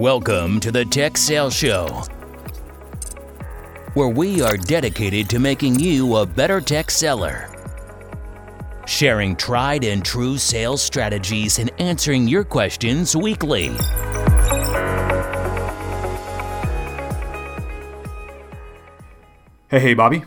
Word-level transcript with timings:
Welcome 0.00 0.60
to 0.60 0.72
the 0.72 0.86
Tech 0.86 1.18
Sales 1.18 1.52
Show, 1.52 1.88
where 3.92 4.08
we 4.08 4.40
are 4.40 4.56
dedicated 4.56 5.28
to 5.28 5.38
making 5.38 5.78
you 5.78 6.16
a 6.16 6.24
better 6.24 6.58
tech 6.58 6.90
seller. 6.90 7.54
Sharing 8.86 9.36
tried 9.36 9.84
and 9.84 10.02
true 10.02 10.38
sales 10.38 10.80
strategies 10.80 11.58
and 11.58 11.70
answering 11.78 12.26
your 12.28 12.44
questions 12.44 13.14
weekly. 13.14 13.66
Hey, 19.68 19.80
hey, 19.80 19.92
Bobby. 19.92 20.24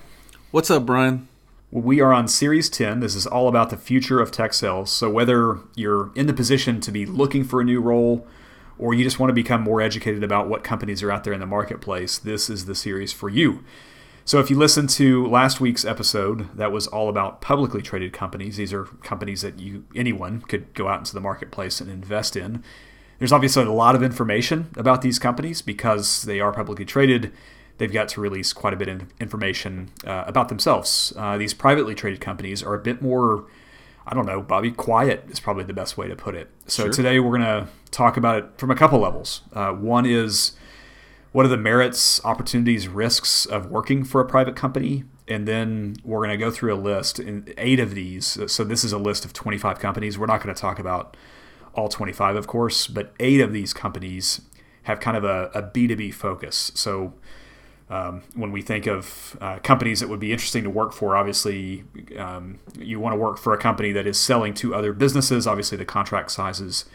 What's 0.51 0.69
up, 0.69 0.85
Brian? 0.85 1.27
We 1.71 1.99
are 1.99 2.13
on 2.13 2.27
Series 2.27 2.69
10. 2.69 2.99
This 2.99 3.15
is 3.15 3.25
all 3.25 3.47
about 3.47 3.71
the 3.71 3.77
future 3.77 4.19
of 4.19 4.29
tech 4.29 4.53
sales. 4.53 4.91
So, 4.91 5.09
whether 5.09 5.61
you're 5.73 6.11
in 6.13 6.27
the 6.27 6.33
position 6.33 6.79
to 6.81 6.91
be 6.91 7.07
looking 7.07 7.43
for 7.43 7.59
a 7.59 7.63
new 7.63 7.81
role 7.81 8.27
or 8.77 8.93
you 8.93 9.03
just 9.03 9.19
want 9.19 9.29
to 9.29 9.33
become 9.33 9.61
more 9.61 9.81
educated 9.81 10.23
about 10.23 10.47
what 10.47 10.63
companies 10.63 11.03
are 11.03 11.11
out 11.11 11.23
there 11.23 11.33
in 11.33 11.39
the 11.39 11.45
marketplace, 11.45 12.17
this 12.17 12.49
is 12.49 12.65
the 12.65 12.75
series 12.75 13.13
for 13.13 13.29
you. 13.29 13.63
So, 14.25 14.39
if 14.39 14.49
you 14.49 14.57
listened 14.57 14.89
to 14.91 15.27
last 15.27 15.59
week's 15.59 15.83
episode, 15.83 16.55
that 16.55 16.71
was 16.71 16.87
all 16.87 17.09
about 17.09 17.41
publicly 17.41 17.81
traded 17.81 18.13
companies. 18.13 18.55
These 18.55 18.71
are 18.71 18.85
companies 19.03 19.41
that 19.41 19.59
you 19.59 19.85
anyone 19.95 20.41
could 20.41 20.73
go 20.73 20.87
out 20.87 20.99
into 20.99 21.13
the 21.13 21.19
marketplace 21.19 21.81
and 21.81 21.89
invest 21.89 22.37
in. 22.37 22.63
There's 23.19 23.33
obviously 23.33 23.63
a 23.63 23.71
lot 23.71 23.95
of 23.95 24.03
information 24.03 24.69
about 24.77 25.01
these 25.01 25.19
companies 25.19 25.61
because 25.61 26.23
they 26.23 26.39
are 26.39 26.53
publicly 26.53 26.85
traded 26.85 27.33
they've 27.77 27.91
got 27.91 28.07
to 28.09 28.21
release 28.21 28.53
quite 28.53 28.73
a 28.73 28.77
bit 28.77 28.87
of 28.87 29.03
information 29.19 29.89
uh, 30.05 30.23
about 30.27 30.49
themselves. 30.49 31.13
Uh, 31.17 31.37
these 31.37 31.53
privately 31.53 31.95
traded 31.95 32.21
companies 32.21 32.61
are 32.63 32.73
a 32.73 32.79
bit 32.79 33.01
more, 33.01 33.45
I 34.05 34.13
don't 34.13 34.25
know, 34.25 34.41
Bobby, 34.41 34.71
quiet 34.71 35.25
is 35.29 35.39
probably 35.39 35.63
the 35.63 35.73
best 35.73 35.97
way 35.97 36.07
to 36.07 36.15
put 36.15 36.35
it. 36.35 36.49
So 36.67 36.83
sure. 36.83 36.93
today 36.93 37.19
we're 37.19 37.37
going 37.37 37.41
to 37.41 37.67
talk 37.93 38.17
about 38.17 38.37
it 38.37 38.45
from 38.57 38.71
a 38.71 38.75
couple 38.75 38.99
levels. 38.99 39.41
Uh, 39.53 39.71
one 39.71 40.05
is 40.05 40.53
what 41.31 41.45
are 41.45 41.49
the 41.49 41.57
merits, 41.57 42.23
opportunities, 42.25 42.87
risks 42.87 43.45
of 43.45 43.71
working 43.71 44.03
for 44.03 44.21
a 44.21 44.25
private 44.25 44.55
company? 44.55 45.03
And 45.27 45.47
then 45.47 45.95
we're 46.03 46.19
going 46.19 46.37
to 46.37 46.37
go 46.37 46.51
through 46.51 46.73
a 46.73 46.75
list, 46.75 47.19
in 47.19 47.53
eight 47.57 47.79
of 47.79 47.95
these. 47.95 48.37
So 48.51 48.63
this 48.63 48.83
is 48.83 48.91
a 48.91 48.97
list 48.97 49.23
of 49.23 49.31
25 49.31 49.79
companies. 49.79 50.17
We're 50.17 50.25
not 50.25 50.43
going 50.43 50.53
to 50.53 50.59
talk 50.59 50.79
about 50.79 51.15
all 51.73 51.87
25, 51.87 52.35
of 52.35 52.45
course, 52.45 52.87
but 52.87 53.13
eight 53.19 53.39
of 53.39 53.53
these 53.53 53.73
companies 53.73 54.41
have 54.83 54.99
kind 54.99 55.17
of 55.17 55.23
a 55.23 55.49
a 55.53 55.63
B2B 55.63 56.13
focus. 56.13 56.71
So 56.75 57.13
um, 57.89 58.23
when 58.35 58.51
we 58.51 58.61
think 58.61 58.85
of 58.85 59.37
uh, 59.41 59.59
companies 59.59 59.99
that 59.99 60.09
would 60.09 60.19
be 60.19 60.31
interesting 60.31 60.63
to 60.63 60.69
work 60.69 60.93
for, 60.93 61.15
obviously 61.15 61.83
um, 62.17 62.59
you 62.77 62.99
want 62.99 63.13
to 63.13 63.17
work 63.17 63.37
for 63.37 63.53
a 63.53 63.57
company 63.57 63.91
that 63.91 64.05
is 64.05 64.19
selling 64.19 64.53
to 64.55 64.75
other 64.75 64.93
businesses. 64.93 65.47
Obviously, 65.47 65.77
the 65.77 65.85
contract 65.85 66.31
sizes 66.31 66.85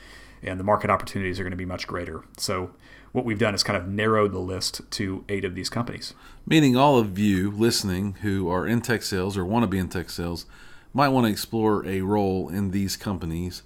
and 0.43 0.59
the 0.59 0.65
market 0.65 0.91
opportunities 0.91 1.39
are 1.39 1.43
going 1.43 1.51
to 1.51 1.57
be 1.57 1.65
much 1.65 1.87
greater. 1.87 2.25
So, 2.37 2.71
what 3.13 3.25
we've 3.25 3.39
done 3.39 3.55
is 3.55 3.63
kind 3.63 3.77
of 3.77 3.89
narrowed 3.89 4.33
the 4.33 4.39
list 4.39 4.83
to 4.93 5.25
eight 5.29 5.45
of 5.45 5.55
these 5.55 5.71
companies. 5.71 6.15
Meaning, 6.47 6.77
all 6.77 6.99
of 6.99 7.19
you 7.19 7.51
listening 7.51 8.15
who 8.23 8.49
are 8.49 8.67
in 8.67 8.83
tech 8.83 9.03
sales 9.03 9.37
or 9.37 9.45
want 9.45 9.63
to 9.63 9.67
be 9.67 9.79
in 9.79 9.89
tech 9.89 10.11
sales 10.11 10.47
might 10.93 11.09
want 11.09 11.27
to 11.27 11.31
explore 11.31 11.87
a 11.87 12.03
role 12.03 12.49
in 12.49 12.71
these 12.71 12.97
companies 12.97 13.63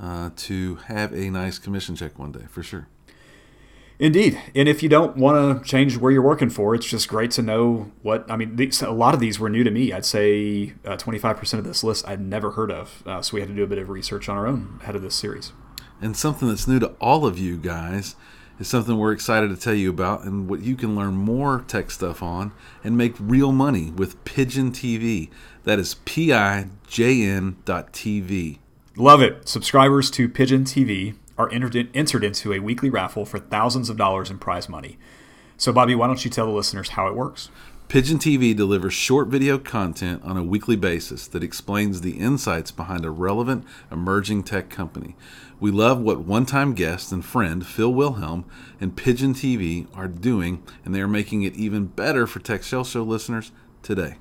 uh, 0.00 0.30
to 0.36 0.76
have 0.86 1.12
a 1.12 1.30
nice 1.30 1.58
commission 1.58 1.96
check 1.96 2.18
one 2.18 2.32
day, 2.32 2.46
for 2.48 2.62
sure. 2.62 2.88
Indeed, 3.98 4.40
and 4.56 4.68
if 4.68 4.82
you 4.82 4.88
don't 4.88 5.16
want 5.16 5.62
to 5.62 5.68
change 5.68 5.96
where 5.96 6.10
you're 6.10 6.22
working 6.22 6.50
for, 6.50 6.74
it's 6.74 6.86
just 6.86 7.08
great 7.08 7.30
to 7.32 7.42
know 7.42 7.92
what. 8.02 8.28
I 8.28 8.36
mean, 8.36 8.56
these, 8.56 8.82
a 8.82 8.90
lot 8.90 9.14
of 9.14 9.20
these 9.20 9.38
were 9.38 9.48
new 9.48 9.62
to 9.62 9.70
me. 9.70 9.92
I'd 9.92 10.04
say 10.04 10.74
uh, 10.84 10.96
25% 10.96 11.58
of 11.58 11.64
this 11.64 11.84
list 11.84 12.08
I'd 12.08 12.20
never 12.20 12.52
heard 12.52 12.72
of, 12.72 13.02
uh, 13.06 13.22
so 13.22 13.34
we 13.34 13.40
had 13.40 13.48
to 13.48 13.54
do 13.54 13.62
a 13.62 13.66
bit 13.68 13.78
of 13.78 13.88
research 13.88 14.28
on 14.28 14.36
our 14.36 14.48
own 14.48 14.80
ahead 14.82 14.96
of 14.96 15.02
this 15.02 15.14
series. 15.14 15.52
And 16.02 16.16
something 16.16 16.48
that's 16.48 16.66
new 16.66 16.80
to 16.80 16.88
all 17.00 17.24
of 17.24 17.38
you 17.38 17.56
guys 17.56 18.16
is 18.58 18.68
something 18.68 18.98
we're 18.98 19.12
excited 19.12 19.48
to 19.48 19.56
tell 19.56 19.72
you 19.74 19.88
about, 19.88 20.24
and 20.24 20.48
what 20.48 20.60
you 20.60 20.74
can 20.76 20.96
learn 20.96 21.14
more 21.14 21.64
tech 21.68 21.90
stuff 21.90 22.22
on 22.22 22.52
and 22.84 22.96
make 22.96 23.14
real 23.18 23.52
money 23.52 23.90
with 23.90 24.22
Pigeon 24.24 24.72
TV. 24.72 25.30
That 25.64 25.78
is 25.78 25.94
P 26.04 26.32
I 26.32 26.66
J 26.88 27.22
N 27.22 27.56
dot 27.64 27.92
TV. 27.92 28.58
Love 28.96 29.22
it. 29.22 29.48
Subscribers 29.48 30.10
to 30.10 30.28
Pigeon 30.28 30.64
TV 30.64 31.14
are 31.38 31.50
entered, 31.50 31.88
entered 31.94 32.24
into 32.24 32.52
a 32.52 32.58
weekly 32.58 32.90
raffle 32.90 33.24
for 33.24 33.38
thousands 33.38 33.88
of 33.88 33.96
dollars 33.96 34.28
in 34.30 34.38
prize 34.38 34.68
money. 34.68 34.98
So, 35.56 35.72
Bobby, 35.72 35.94
why 35.94 36.08
don't 36.08 36.24
you 36.24 36.30
tell 36.30 36.46
the 36.46 36.52
listeners 36.52 36.90
how 36.90 37.06
it 37.06 37.14
works? 37.14 37.48
Pigeon 37.92 38.18
TV 38.18 38.56
delivers 38.56 38.94
short 38.94 39.28
video 39.28 39.58
content 39.58 40.22
on 40.24 40.38
a 40.38 40.42
weekly 40.42 40.76
basis 40.76 41.26
that 41.26 41.42
explains 41.42 42.00
the 42.00 42.12
insights 42.12 42.70
behind 42.70 43.04
a 43.04 43.10
relevant 43.10 43.66
emerging 43.90 44.44
tech 44.44 44.70
company. 44.70 45.14
We 45.60 45.70
love 45.70 46.00
what 46.00 46.20
one 46.20 46.46
time 46.46 46.72
guest 46.72 47.12
and 47.12 47.22
friend 47.22 47.66
Phil 47.66 47.92
Wilhelm 47.92 48.46
and 48.80 48.96
Pigeon 48.96 49.34
TV 49.34 49.94
are 49.94 50.08
doing, 50.08 50.62
and 50.86 50.94
they 50.94 51.02
are 51.02 51.06
making 51.06 51.42
it 51.42 51.54
even 51.54 51.84
better 51.84 52.26
for 52.26 52.40
Tech 52.40 52.64
Sales 52.64 52.88
Show 52.88 53.02
listeners 53.02 53.52
today. 53.82 54.16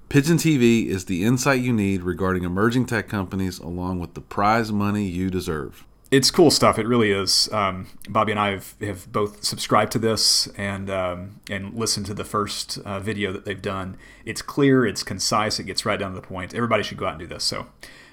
Pigeon 0.09 0.37
TV 0.37 0.87
is 0.87 1.07
the 1.07 1.25
insight 1.25 1.61
you 1.61 1.73
need 1.73 2.03
regarding 2.03 2.45
emerging 2.45 2.87
tech 2.87 3.09
companies, 3.09 3.59
along 3.59 3.99
with 3.99 4.15
the 4.15 4.21
prize 4.21 4.71
money 4.71 5.07
you 5.07 5.31
deserve. 5.31 5.85
It's 6.11 6.31
cool 6.31 6.53
stuff. 6.53 6.79
It 6.79 6.87
really 6.87 7.11
is. 7.11 7.53
Um, 7.53 7.89
Bobby 8.09 8.31
and 8.31 8.39
I 8.39 8.51
have, 8.51 8.77
have 8.81 9.11
both 9.11 9.43
subscribed 9.43 9.91
to 9.93 9.99
this 9.99 10.47
and 10.57 10.89
um, 10.89 11.41
and 11.51 11.75
listened 11.75 12.07
to 12.07 12.15
the 12.15 12.25
first 12.25 12.79
uh, 12.85 13.01
video 13.01 13.33
that 13.33 13.45
they've 13.45 13.61
done. 13.61 13.97
It's 14.25 14.41
clear, 14.41 14.87
it's 14.87 15.03
concise, 15.03 15.59
it 15.59 15.65
gets 15.65 15.85
right 15.85 15.99
down 15.99 16.15
to 16.15 16.21
the 16.21 16.27
point. 16.27 16.55
Everybody 16.55 16.85
should 16.85 16.99
go 16.99 17.07
out 17.07 17.15
and 17.15 17.21
do 17.21 17.27
this. 17.27 17.43
So 17.43 17.67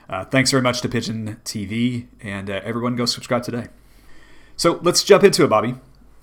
uh, 0.09 0.25
thanks 0.25 0.50
very 0.50 0.63
much 0.63 0.81
to 0.81 0.90
Pigeon 0.90 1.40
TV, 1.46 2.08
and 2.22 2.50
uh, 2.50 2.62
everyone 2.63 2.96
go 2.96 3.06
subscribe 3.06 3.44
today. 3.44 3.68
So 4.56 4.79
let's 4.81 5.03
jump 5.03 5.23
into 5.23 5.44
it, 5.44 5.50
Bobby. 5.50 5.75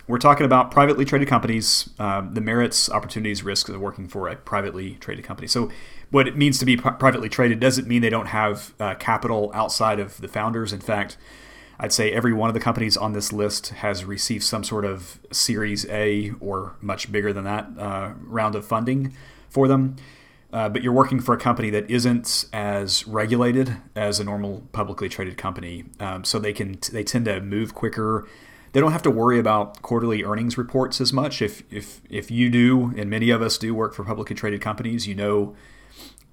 We're 0.09 0.19
talking 0.19 0.47
about 0.47 0.71
privately 0.71 1.05
traded 1.05 1.29
companies, 1.29 1.91
um, 1.99 2.33
the 2.33 2.41
merits, 2.41 2.89
opportunities, 2.89 3.43
risks 3.43 3.69
of 3.69 3.79
working 3.79 4.09
for 4.09 4.27
a 4.27 4.37
privately 4.37 4.95
traded 4.95 5.25
company. 5.25 5.47
So, 5.47 5.71
what 6.11 6.27
it 6.27 6.35
means 6.37 6.59
to 6.61 6.65
be 6.65 6.79
pri- 6.79 6.93
privately 6.93 7.29
traded 7.29 7.61
doesn't 7.61 7.87
mean 7.87 8.01
they 8.01 8.09
don't 8.09 8.29
have 8.29 8.75
uh, 8.81 8.95
capital 8.95 9.51
outside 9.55 10.01
of 10.01 10.19
the 10.23 10.29
founders. 10.29 10.73
In 10.73 10.81
fact, 10.81 11.19
I'd 11.79 11.93
say 11.93 12.11
every 12.11 12.33
one 12.33 12.49
of 12.49 12.55
the 12.55 12.61
companies 12.61 12.97
on 12.97 13.13
this 13.13 13.33
list 13.33 13.69
has 13.69 14.07
received 14.07 14.45
some 14.45 14.65
sort 14.65 14.87
of 14.87 15.21
Series 15.31 15.87
A 15.91 16.33
or 16.41 16.75
much 16.81 17.13
bigger 17.13 17.33
than 17.35 17.45
that 17.45 17.69
uh, 17.79 18.13
round 18.23 18.55
of 18.55 18.65
funding 18.65 19.13
for 19.51 19.69
them 19.69 19.97
uh, 20.53 20.69
but 20.69 20.83
you're 20.83 20.93
working 20.93 21.21
for 21.21 21.35
a 21.35 21.39
company 21.39 21.69
that 21.71 21.91
isn't 21.91 22.47
as 22.53 23.07
regulated 23.07 23.77
as 23.95 24.19
a 24.19 24.25
normal 24.25 24.63
publicly 24.73 25.09
traded 25.09 25.37
company, 25.37 25.85
um, 26.01 26.25
so 26.25 26.39
they 26.39 26.55
can 26.55 26.79
they 26.93 27.05
tend 27.05 27.27
to 27.27 27.41
move 27.41 27.75
quicker. 27.75 28.27
They 28.73 28.81
don't 28.81 28.93
have 28.93 29.03
to 29.03 29.11
worry 29.11 29.39
about 29.39 29.83
quarterly 29.83 30.25
earnings 30.25 30.59
reports 30.59 31.01
as 31.01 31.13
much. 31.13 31.43
If 31.43 31.63
if 31.73 32.01
if 32.11 32.31
you 32.31 32.51
do, 32.51 32.93
and 32.97 33.09
many 33.09 33.31
of 33.31 33.43
us 33.43 33.59
do 33.59 33.75
work 33.75 33.95
for 33.95 34.05
publicly 34.05 34.37
traded 34.37 34.61
companies, 34.61 35.07
you 35.07 35.15
know 35.15 35.57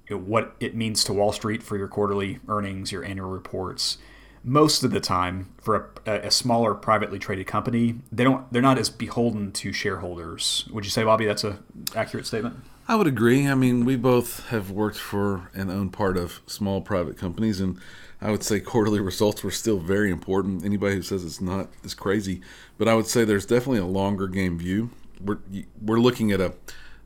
what 0.09 0.55
it 0.59 0.75
means 0.75 1.03
to 1.05 1.13
Wall 1.13 1.31
Street 1.31 1.63
for 1.63 1.77
your 1.77 1.87
quarterly 1.87 2.39
earnings, 2.47 2.91
your 2.91 3.03
annual 3.03 3.29
reports. 3.29 3.97
Most 4.43 4.83
of 4.83 4.91
the 4.91 4.99
time, 4.99 5.55
for 5.59 5.91
a, 6.05 6.27
a 6.27 6.31
smaller 6.31 6.75
privately 6.75 7.17
traded 7.17 7.47
company, 7.47 7.95
they 8.11 8.23
don't 8.23 8.51
they're 8.53 8.61
not 8.61 8.77
as 8.77 8.89
beholden 8.89 9.51
to 9.53 9.73
shareholders. 9.73 10.67
Would 10.71 10.85
you 10.85 10.91
say, 10.91 11.03
Bobby, 11.03 11.25
that's 11.25 11.43
a 11.43 11.59
accurate 11.95 12.27
statement? 12.27 12.57
I 12.87 12.95
would 12.95 13.07
agree. 13.07 13.47
I 13.47 13.55
mean, 13.55 13.83
we 13.83 13.95
both 13.95 14.47
have 14.49 14.69
worked 14.69 14.99
for 14.99 15.49
and 15.55 15.71
owned 15.71 15.93
part 15.93 16.17
of 16.17 16.41
small 16.45 16.81
private 16.81 17.17
companies, 17.17 17.59
and 17.59 17.79
I 18.25 18.31
would 18.31 18.43
say 18.43 18.59
quarterly 18.59 18.99
results 18.99 19.43
were 19.43 19.51
still 19.51 19.77
very 19.77 20.09
important. 20.09 20.65
Anybody 20.65 20.95
who 20.95 21.03
says 21.03 21.23
it's 21.23 21.41
not 21.41 21.69
is 21.83 21.93
crazy. 21.93 22.41
But 22.79 22.87
I 22.87 22.95
would 22.95 23.05
say 23.05 23.23
there's 23.23 23.45
definitely 23.45 23.81
a 23.81 23.85
longer 23.85 24.27
game 24.27 24.57
view. 24.57 24.89
We're 25.23 25.37
we're 25.79 25.99
looking 25.99 26.31
at 26.31 26.41
a 26.41 26.55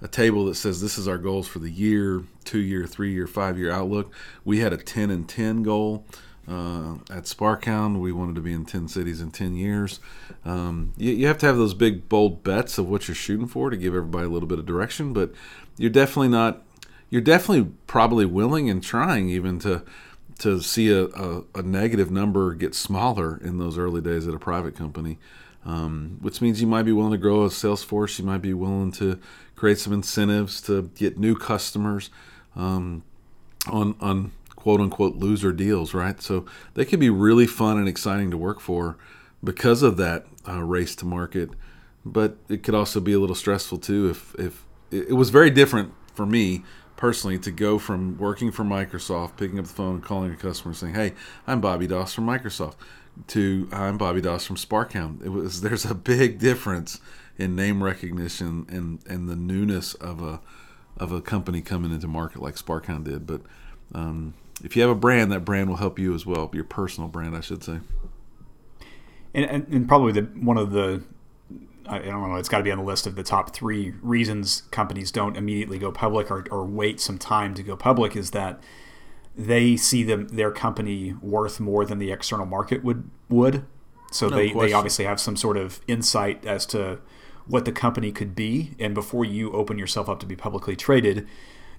a 0.01 0.07
table 0.07 0.45
that 0.45 0.55
says 0.55 0.79
this 0.79 0.97
is 0.97 1.09
our 1.09 1.17
goals 1.17 1.45
for 1.45 1.59
the 1.59 1.69
year, 1.69 2.23
two 2.45 2.59
year, 2.59 2.87
three 2.87 3.11
year, 3.11 3.27
five 3.27 3.59
year 3.59 3.69
outlook. 3.69 4.13
We 4.45 4.59
had 4.59 4.71
a 4.71 4.77
10 4.77 5.09
and 5.09 5.27
10 5.27 5.61
goal. 5.63 6.05
Uh, 6.47 6.93
at 7.11 7.25
Sparkhound, 7.25 7.99
we 7.99 8.13
wanted 8.13 8.35
to 8.35 8.41
be 8.41 8.53
in 8.53 8.63
10 8.63 8.87
cities 8.87 9.19
in 9.19 9.29
10 9.29 9.55
years. 9.55 9.99
Um, 10.45 10.93
you, 10.97 11.11
you, 11.11 11.27
have 11.27 11.37
to 11.39 11.45
have 11.45 11.57
those 11.57 11.73
big, 11.73 12.07
bold 12.07 12.43
bets 12.43 12.77
of 12.77 12.89
what 12.89 13.07
you're 13.07 13.13
shooting 13.13 13.45
for 13.45 13.69
to 13.69 13.77
give 13.77 13.93
everybody 13.93 14.25
a 14.25 14.29
little 14.29 14.47
bit 14.47 14.57
of 14.57 14.65
direction, 14.65 15.11
but 15.11 15.31
you're 15.77 15.91
definitely 15.91 16.29
not 16.29 16.63
you're 17.09 17.21
definitely 17.21 17.71
probably 17.87 18.25
willing 18.25 18.69
and 18.69 18.83
trying 18.83 19.29
even 19.29 19.59
to 19.59 19.83
to 20.39 20.61
see 20.61 20.89
a, 20.89 21.05
a, 21.05 21.43
a 21.55 21.61
negative 21.61 22.11
number 22.11 22.53
get 22.53 22.73
smaller 22.73 23.39
in 23.43 23.57
those 23.57 23.77
early 23.77 24.01
days 24.01 24.27
at 24.27 24.33
a 24.33 24.39
private 24.39 24.75
company. 24.75 25.17
Um, 25.65 26.17
which 26.21 26.41
means 26.41 26.61
you 26.61 26.67
might 26.67 26.83
be 26.83 26.93
willing 26.93 27.11
to 27.11 27.17
grow 27.17 27.43
a 27.43 27.51
sales 27.51 27.83
force. 27.83 28.17
You 28.17 28.25
might 28.25 28.41
be 28.41 28.53
willing 28.53 28.93
to 28.93 29.19
create 29.57 29.77
some 29.77 29.91
incentives 29.91 30.61
to 30.61 30.89
get 30.95 31.17
new 31.17 31.35
customers 31.35 32.09
um, 32.55 33.03
on 33.67 33.95
on 33.99 34.31
quote 34.55 34.79
unquote 34.79 35.17
loser 35.17 35.51
deals, 35.51 35.93
right? 35.93 36.21
So 36.21 36.45
they 36.75 36.85
can 36.85 36.99
be 36.99 37.09
really 37.09 37.45
fun 37.45 37.77
and 37.77 37.89
exciting 37.89 38.31
to 38.31 38.37
work 38.37 38.61
for 38.61 38.97
because 39.43 39.83
of 39.83 39.97
that 39.97 40.25
uh, 40.47 40.63
race 40.63 40.95
to 40.97 41.05
market. 41.05 41.49
But 42.05 42.37
it 42.47 42.63
could 42.63 42.73
also 42.73 43.01
be 43.01 43.11
a 43.11 43.19
little 43.19 43.35
stressful 43.35 43.79
too. 43.79 44.09
If 44.09 44.35
if 44.39 44.65
it 44.91 45.15
was 45.15 45.29
very 45.29 45.49
different 45.49 45.93
for 46.13 46.25
me 46.25 46.63
personally 46.99 47.39
to 47.39 47.49
go 47.49 47.79
from 47.79 48.17
working 48.17 48.51
for 48.51 48.65
Microsoft, 48.65 49.37
picking 49.37 49.57
up 49.57 49.65
the 49.65 49.73
phone 49.73 49.95
and 49.95 50.03
calling 50.03 50.33
a 50.33 50.35
customer 50.35 50.73
saying, 50.73 50.93
"Hey, 50.93 51.13
I'm 51.47 51.61
Bobby 51.61 51.87
Doss 51.87 52.13
from 52.13 52.25
Microsoft," 52.25 52.75
to 53.27 53.69
"I'm 53.71 53.97
Bobby 53.97 54.19
Doss 54.19 54.45
from 54.45 54.57
Sparkhound." 54.57 55.25
It 55.25 55.29
was 55.29 55.61
there's 55.61 55.85
a 55.85 55.95
big 55.95 56.39
difference 56.39 56.99
in 57.37 57.55
name 57.55 57.81
recognition 57.81 58.65
and 58.67 58.99
and 59.07 59.29
the 59.29 59.37
newness 59.37 59.93
of 59.93 60.21
a 60.21 60.41
of 60.97 61.13
a 61.13 61.21
company 61.21 61.61
coming 61.61 61.93
into 61.93 62.07
market 62.07 62.41
like 62.41 62.55
Sparkhound 62.55 63.05
did. 63.05 63.25
But 63.25 63.43
um, 63.95 64.33
if 64.61 64.75
you 64.75 64.81
have 64.81 64.91
a 64.91 64.95
brand, 64.95 65.31
that 65.31 65.45
brand 65.45 65.69
will 65.69 65.77
help 65.77 65.97
you 65.97 66.13
as 66.13 66.25
well. 66.25 66.49
Your 66.51 66.65
personal 66.65 67.07
brand, 67.07 67.33
I 67.33 67.39
should 67.39 67.63
say. 67.63 67.79
And, 69.33 69.45
and, 69.45 69.67
and 69.69 69.87
probably 69.87 70.11
the 70.11 70.23
one 70.23 70.57
of 70.57 70.71
the 70.71 71.01
I 71.89 71.99
don't 71.99 72.29
know, 72.29 72.35
it's 72.35 72.49
got 72.49 72.59
to 72.59 72.63
be 72.63 72.71
on 72.71 72.77
the 72.77 72.83
list 72.83 73.07
of 73.07 73.15
the 73.15 73.23
top 73.23 73.53
three 73.53 73.93
reasons 74.01 74.63
companies 74.71 75.11
don't 75.11 75.35
immediately 75.35 75.79
go 75.79 75.91
public 75.91 76.29
or, 76.29 76.45
or 76.51 76.63
wait 76.65 76.99
some 76.99 77.17
time 77.17 77.53
to 77.55 77.63
go 77.63 77.75
public 77.75 78.15
is 78.15 78.31
that 78.31 78.61
they 79.35 79.75
see 79.75 80.03
them 80.03 80.27
their 80.27 80.51
company 80.51 81.13
worth 81.21 81.59
more 81.59 81.85
than 81.85 81.97
the 81.97 82.11
external 82.11 82.45
market 82.45 82.83
would 82.83 83.09
would. 83.29 83.65
So 84.11 84.27
no 84.27 84.35
they, 84.35 84.53
they 84.53 84.73
obviously 84.73 85.05
have 85.05 85.19
some 85.19 85.35
sort 85.35 85.57
of 85.57 85.81
insight 85.87 86.45
as 86.45 86.65
to 86.67 86.99
what 87.47 87.65
the 87.65 87.71
company 87.71 88.11
could 88.11 88.35
be, 88.35 88.75
and 88.79 88.93
before 88.93 89.25
you 89.25 89.51
open 89.53 89.79
yourself 89.79 90.07
up 90.07 90.19
to 90.19 90.25
be 90.25 90.35
publicly 90.35 90.75
traded, 90.75 91.27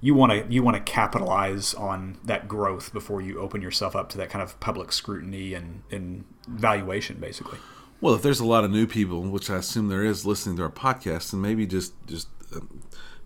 you 0.01 0.15
want 0.15 0.33
to 0.33 0.53
you 0.53 0.63
want 0.63 0.77
to 0.77 0.83
capitalize 0.83 1.75
on 1.75 2.19
that 2.25 2.49
growth 2.49 2.93
before 2.93 3.21
you 3.21 3.39
open 3.39 3.63
yourself 3.63 3.95
up 3.95 4.09
to 4.11 4.19
that 4.19 4.31
kind 4.31 4.43
of 4.43 4.59
public 4.59 4.91
scrutiny 4.91 5.55
and, 5.55 5.83
and 5.91 6.25
valuation, 6.49 7.19
basically. 7.21 7.59
Well, 8.01 8.15
if 8.15 8.23
there's 8.23 8.41
a 8.41 8.47
lot 8.47 8.65
of 8.65 8.71
new 8.71 8.87
people, 8.87 9.21
which 9.23 9.51
I 9.51 9.57
assume 9.57 9.89
there 9.89 10.05
is, 10.05 10.25
listening 10.25 10.57
to 10.57 10.63
our 10.63 10.71
podcast, 10.71 11.33
and 11.33 11.43
maybe 11.43 11.67
just 11.67 11.93
just 12.07 12.29
um, 12.55 12.81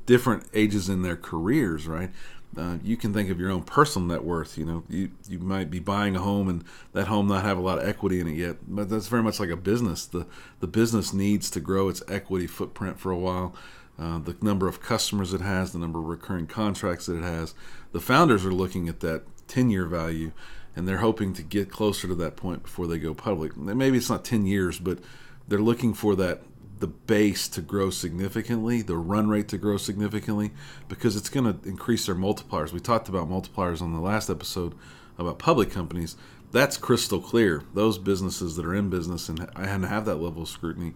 different 0.04 0.46
ages 0.52 0.88
in 0.88 1.02
their 1.02 1.16
careers, 1.16 1.86
right? 1.86 2.10
Uh, 2.56 2.78
you 2.84 2.96
can 2.96 3.12
think 3.12 3.30
of 3.30 3.40
your 3.40 3.50
own 3.50 3.62
personal 3.62 4.08
net 4.08 4.24
worth. 4.24 4.58
You 4.58 4.64
know, 4.64 4.84
you 4.88 5.10
you 5.28 5.38
might 5.38 5.70
be 5.70 5.78
buying 5.78 6.16
a 6.16 6.20
home 6.20 6.48
and 6.48 6.64
that 6.92 7.06
home 7.06 7.28
not 7.28 7.44
have 7.44 7.58
a 7.58 7.60
lot 7.60 7.78
of 7.78 7.88
equity 7.88 8.20
in 8.20 8.26
it 8.26 8.36
yet, 8.36 8.56
but 8.66 8.88
that's 8.88 9.06
very 9.06 9.22
much 9.22 9.38
like 9.38 9.50
a 9.50 9.56
business. 9.56 10.06
the 10.06 10.26
The 10.58 10.66
business 10.66 11.12
needs 11.12 11.50
to 11.50 11.60
grow 11.60 11.88
its 11.88 12.02
equity 12.08 12.48
footprint 12.48 12.98
for 12.98 13.12
a 13.12 13.18
while. 13.18 13.54
Uh, 13.96 14.18
the 14.18 14.36
number 14.42 14.66
of 14.66 14.80
customers 14.80 15.32
it 15.32 15.40
has, 15.40 15.72
the 15.72 15.78
number 15.78 16.00
of 16.00 16.06
recurring 16.06 16.48
contracts 16.48 17.06
that 17.06 17.16
it 17.16 17.22
has. 17.22 17.54
The 17.92 18.00
founders 18.00 18.44
are 18.44 18.52
looking 18.52 18.88
at 18.88 18.98
that 19.00 19.22
ten 19.46 19.70
year 19.70 19.86
value, 19.86 20.32
and 20.76 20.88
they're 20.88 20.98
hoping 20.98 21.32
to 21.34 21.42
get 21.42 21.70
closer 21.70 22.08
to 22.08 22.14
that 22.16 22.36
point 22.36 22.62
before 22.62 22.86
they 22.86 22.98
go 22.98 23.14
public. 23.14 23.56
Maybe 23.56 23.96
it's 23.96 24.10
not 24.10 24.24
ten 24.24 24.46
years, 24.46 24.78
but 24.78 24.98
they're 25.46 25.58
looking 25.58 25.94
for 25.94 26.14
that 26.16 26.42
the 26.80 26.86
base 26.88 27.48
to 27.48 27.62
grow 27.62 27.88
significantly, 27.88 28.82
the 28.82 28.96
run 28.96 29.28
rate 29.28 29.48
to 29.48 29.56
grow 29.56 29.76
significantly, 29.76 30.50
because 30.88 31.16
it's 31.16 31.28
going 31.28 31.44
to 31.46 31.68
increase 31.68 32.06
their 32.06 32.14
multipliers. 32.16 32.72
We 32.72 32.80
talked 32.80 33.08
about 33.08 33.30
multipliers 33.30 33.80
on 33.80 33.94
the 33.94 34.00
last 34.00 34.28
episode 34.28 34.74
about 35.16 35.38
public 35.38 35.70
companies. 35.70 36.16
That's 36.50 36.76
crystal 36.76 37.20
clear. 37.20 37.62
Those 37.74 37.96
businesses 37.98 38.56
that 38.56 38.66
are 38.66 38.74
in 38.74 38.90
business 38.90 39.28
and 39.28 39.38
have 39.56 40.04
that 40.04 40.16
level 40.16 40.42
of 40.42 40.48
scrutiny, 40.48 40.94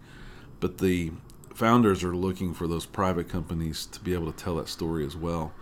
but 0.60 0.78
the 0.78 1.12
founders 1.54 2.04
are 2.04 2.14
looking 2.14 2.54
for 2.54 2.66
those 2.66 2.84
private 2.86 3.28
companies 3.28 3.86
to 3.86 4.00
be 4.00 4.14
able 4.14 4.30
to 4.30 4.44
tell 4.44 4.56
that 4.56 4.68
story 4.68 5.06
as 5.06 5.16
well 5.16 5.52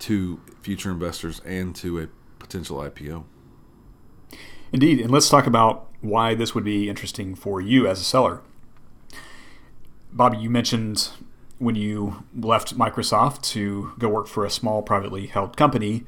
to 0.00 0.40
future 0.62 0.90
investors 0.90 1.40
and 1.44 1.76
to 1.76 2.00
a 2.00 2.08
potential 2.38 2.78
IPO. 2.78 3.24
Indeed, 4.72 5.00
and 5.00 5.10
let's 5.10 5.28
talk 5.28 5.46
about 5.46 5.88
why 6.00 6.34
this 6.34 6.54
would 6.54 6.64
be 6.64 6.88
interesting 6.88 7.34
for 7.34 7.60
you 7.60 7.86
as 7.86 8.00
a 8.00 8.04
seller. 8.04 8.40
Bobby, 10.12 10.38
you 10.38 10.50
mentioned 10.50 11.10
when 11.58 11.74
you 11.74 12.24
left 12.36 12.76
Microsoft 12.76 13.42
to 13.42 13.92
go 13.98 14.08
work 14.08 14.26
for 14.26 14.44
a 14.44 14.50
small 14.50 14.82
privately 14.82 15.26
held 15.26 15.56
company, 15.56 16.04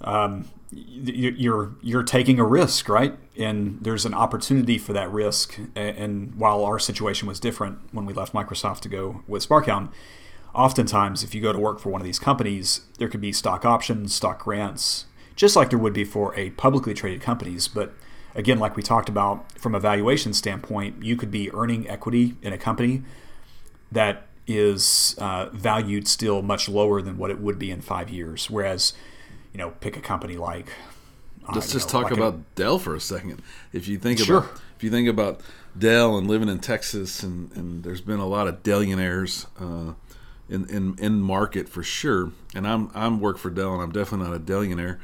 um, 0.00 0.48
you're 0.72 1.74
you're 1.82 2.02
taking 2.02 2.38
a 2.38 2.44
risk, 2.44 2.88
right? 2.88 3.16
And 3.38 3.78
there's 3.82 4.06
an 4.06 4.14
opportunity 4.14 4.78
for 4.78 4.92
that 4.94 5.10
risk. 5.10 5.58
And 5.76 6.34
while 6.34 6.64
our 6.64 6.78
situation 6.78 7.28
was 7.28 7.38
different 7.38 7.78
when 7.92 8.06
we 8.06 8.14
left 8.14 8.32
Microsoft 8.32 8.80
to 8.80 8.88
go 8.88 9.22
with 9.28 9.46
Sparkhound, 9.46 9.90
oftentimes 10.54 11.22
if 11.22 11.34
you 11.34 11.42
go 11.42 11.52
to 11.52 11.58
work 11.58 11.78
for 11.78 11.90
one 11.90 12.00
of 12.00 12.06
these 12.06 12.18
companies, 12.18 12.82
there 12.98 13.08
could 13.08 13.20
be 13.20 13.32
stock 13.32 13.64
options, 13.66 14.14
stock 14.14 14.42
grants, 14.42 15.06
just 15.36 15.56
like 15.56 15.70
there 15.70 15.78
would 15.78 15.92
be 15.92 16.04
for 16.04 16.34
a 16.34 16.50
publicly 16.50 16.94
traded 16.94 17.20
companies. 17.20 17.68
But 17.68 17.92
again, 18.34 18.58
like 18.58 18.76
we 18.76 18.82
talked 18.82 19.08
about 19.08 19.58
from 19.58 19.74
a 19.74 19.80
valuation 19.80 20.32
standpoint, 20.32 21.02
you 21.02 21.16
could 21.16 21.30
be 21.30 21.50
earning 21.52 21.88
equity 21.88 22.36
in 22.42 22.52
a 22.52 22.58
company 22.58 23.02
that 23.90 24.26
is 24.46 25.14
uh, 25.18 25.48
valued 25.52 26.08
still 26.08 26.42
much 26.42 26.68
lower 26.68 27.00
than 27.00 27.16
what 27.16 27.30
it 27.30 27.38
would 27.38 27.58
be 27.58 27.70
in 27.70 27.80
five 27.80 28.10
years. 28.10 28.50
Whereas, 28.50 28.92
you 29.52 29.58
know, 29.58 29.70
pick 29.80 29.96
a 29.96 30.00
company 30.00 30.36
like. 30.36 30.72
Let's 31.52 31.72
just 31.72 31.92
know, 31.92 32.00
talk 32.00 32.10
like 32.10 32.18
about 32.18 32.34
a, 32.34 32.40
Dell 32.54 32.78
for 32.78 32.94
a 32.94 33.00
second. 33.00 33.42
If 33.72 33.88
you 33.88 33.98
think 33.98 34.20
sure. 34.20 34.38
about 34.38 34.60
if 34.76 34.84
you 34.84 34.90
think 34.90 35.08
about 35.08 35.40
Dell 35.76 36.16
and 36.16 36.28
living 36.28 36.48
in 36.48 36.60
Texas, 36.60 37.22
and, 37.22 37.50
and 37.56 37.82
there's 37.82 38.00
been 38.00 38.20
a 38.20 38.26
lot 38.26 38.46
of 38.46 38.62
Dellionaires 38.62 39.46
uh, 39.60 39.94
in, 40.48 40.68
in 40.68 40.96
in 40.98 41.20
market 41.20 41.68
for 41.68 41.82
sure. 41.82 42.30
And 42.54 42.66
I'm 42.66 42.90
I'm 42.94 43.20
work 43.20 43.38
for 43.38 43.50
Dell, 43.50 43.74
and 43.74 43.82
I'm 43.82 43.90
definitely 43.90 44.28
not 44.28 44.36
a 44.36 44.38
Dellionaire, 44.38 45.00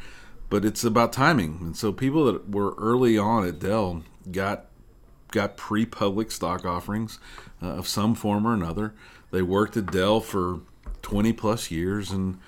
but 0.49 0.65
it's 0.65 0.85
about 0.85 1.13
timing. 1.13 1.59
And 1.61 1.77
so 1.77 1.93
people 1.93 2.25
that 2.27 2.51
were 2.51 2.75
early 2.79 3.19
on 3.19 3.47
at 3.47 3.59
Dell 3.59 4.03
got 4.31 4.67
got 5.31 5.59
pre-public 5.59 6.31
stock 6.31 6.65
offerings 6.65 7.19
uh, 7.63 7.67
of 7.67 7.87
some 7.87 8.15
form 8.15 8.47
or 8.47 8.55
another. 8.55 8.95
They 9.31 9.43
worked 9.43 9.77
at 9.77 9.93
Dell 9.93 10.21
for 10.21 10.61
20 11.03 11.35
plus 11.35 11.71
years, 11.71 12.11
and 12.11 12.39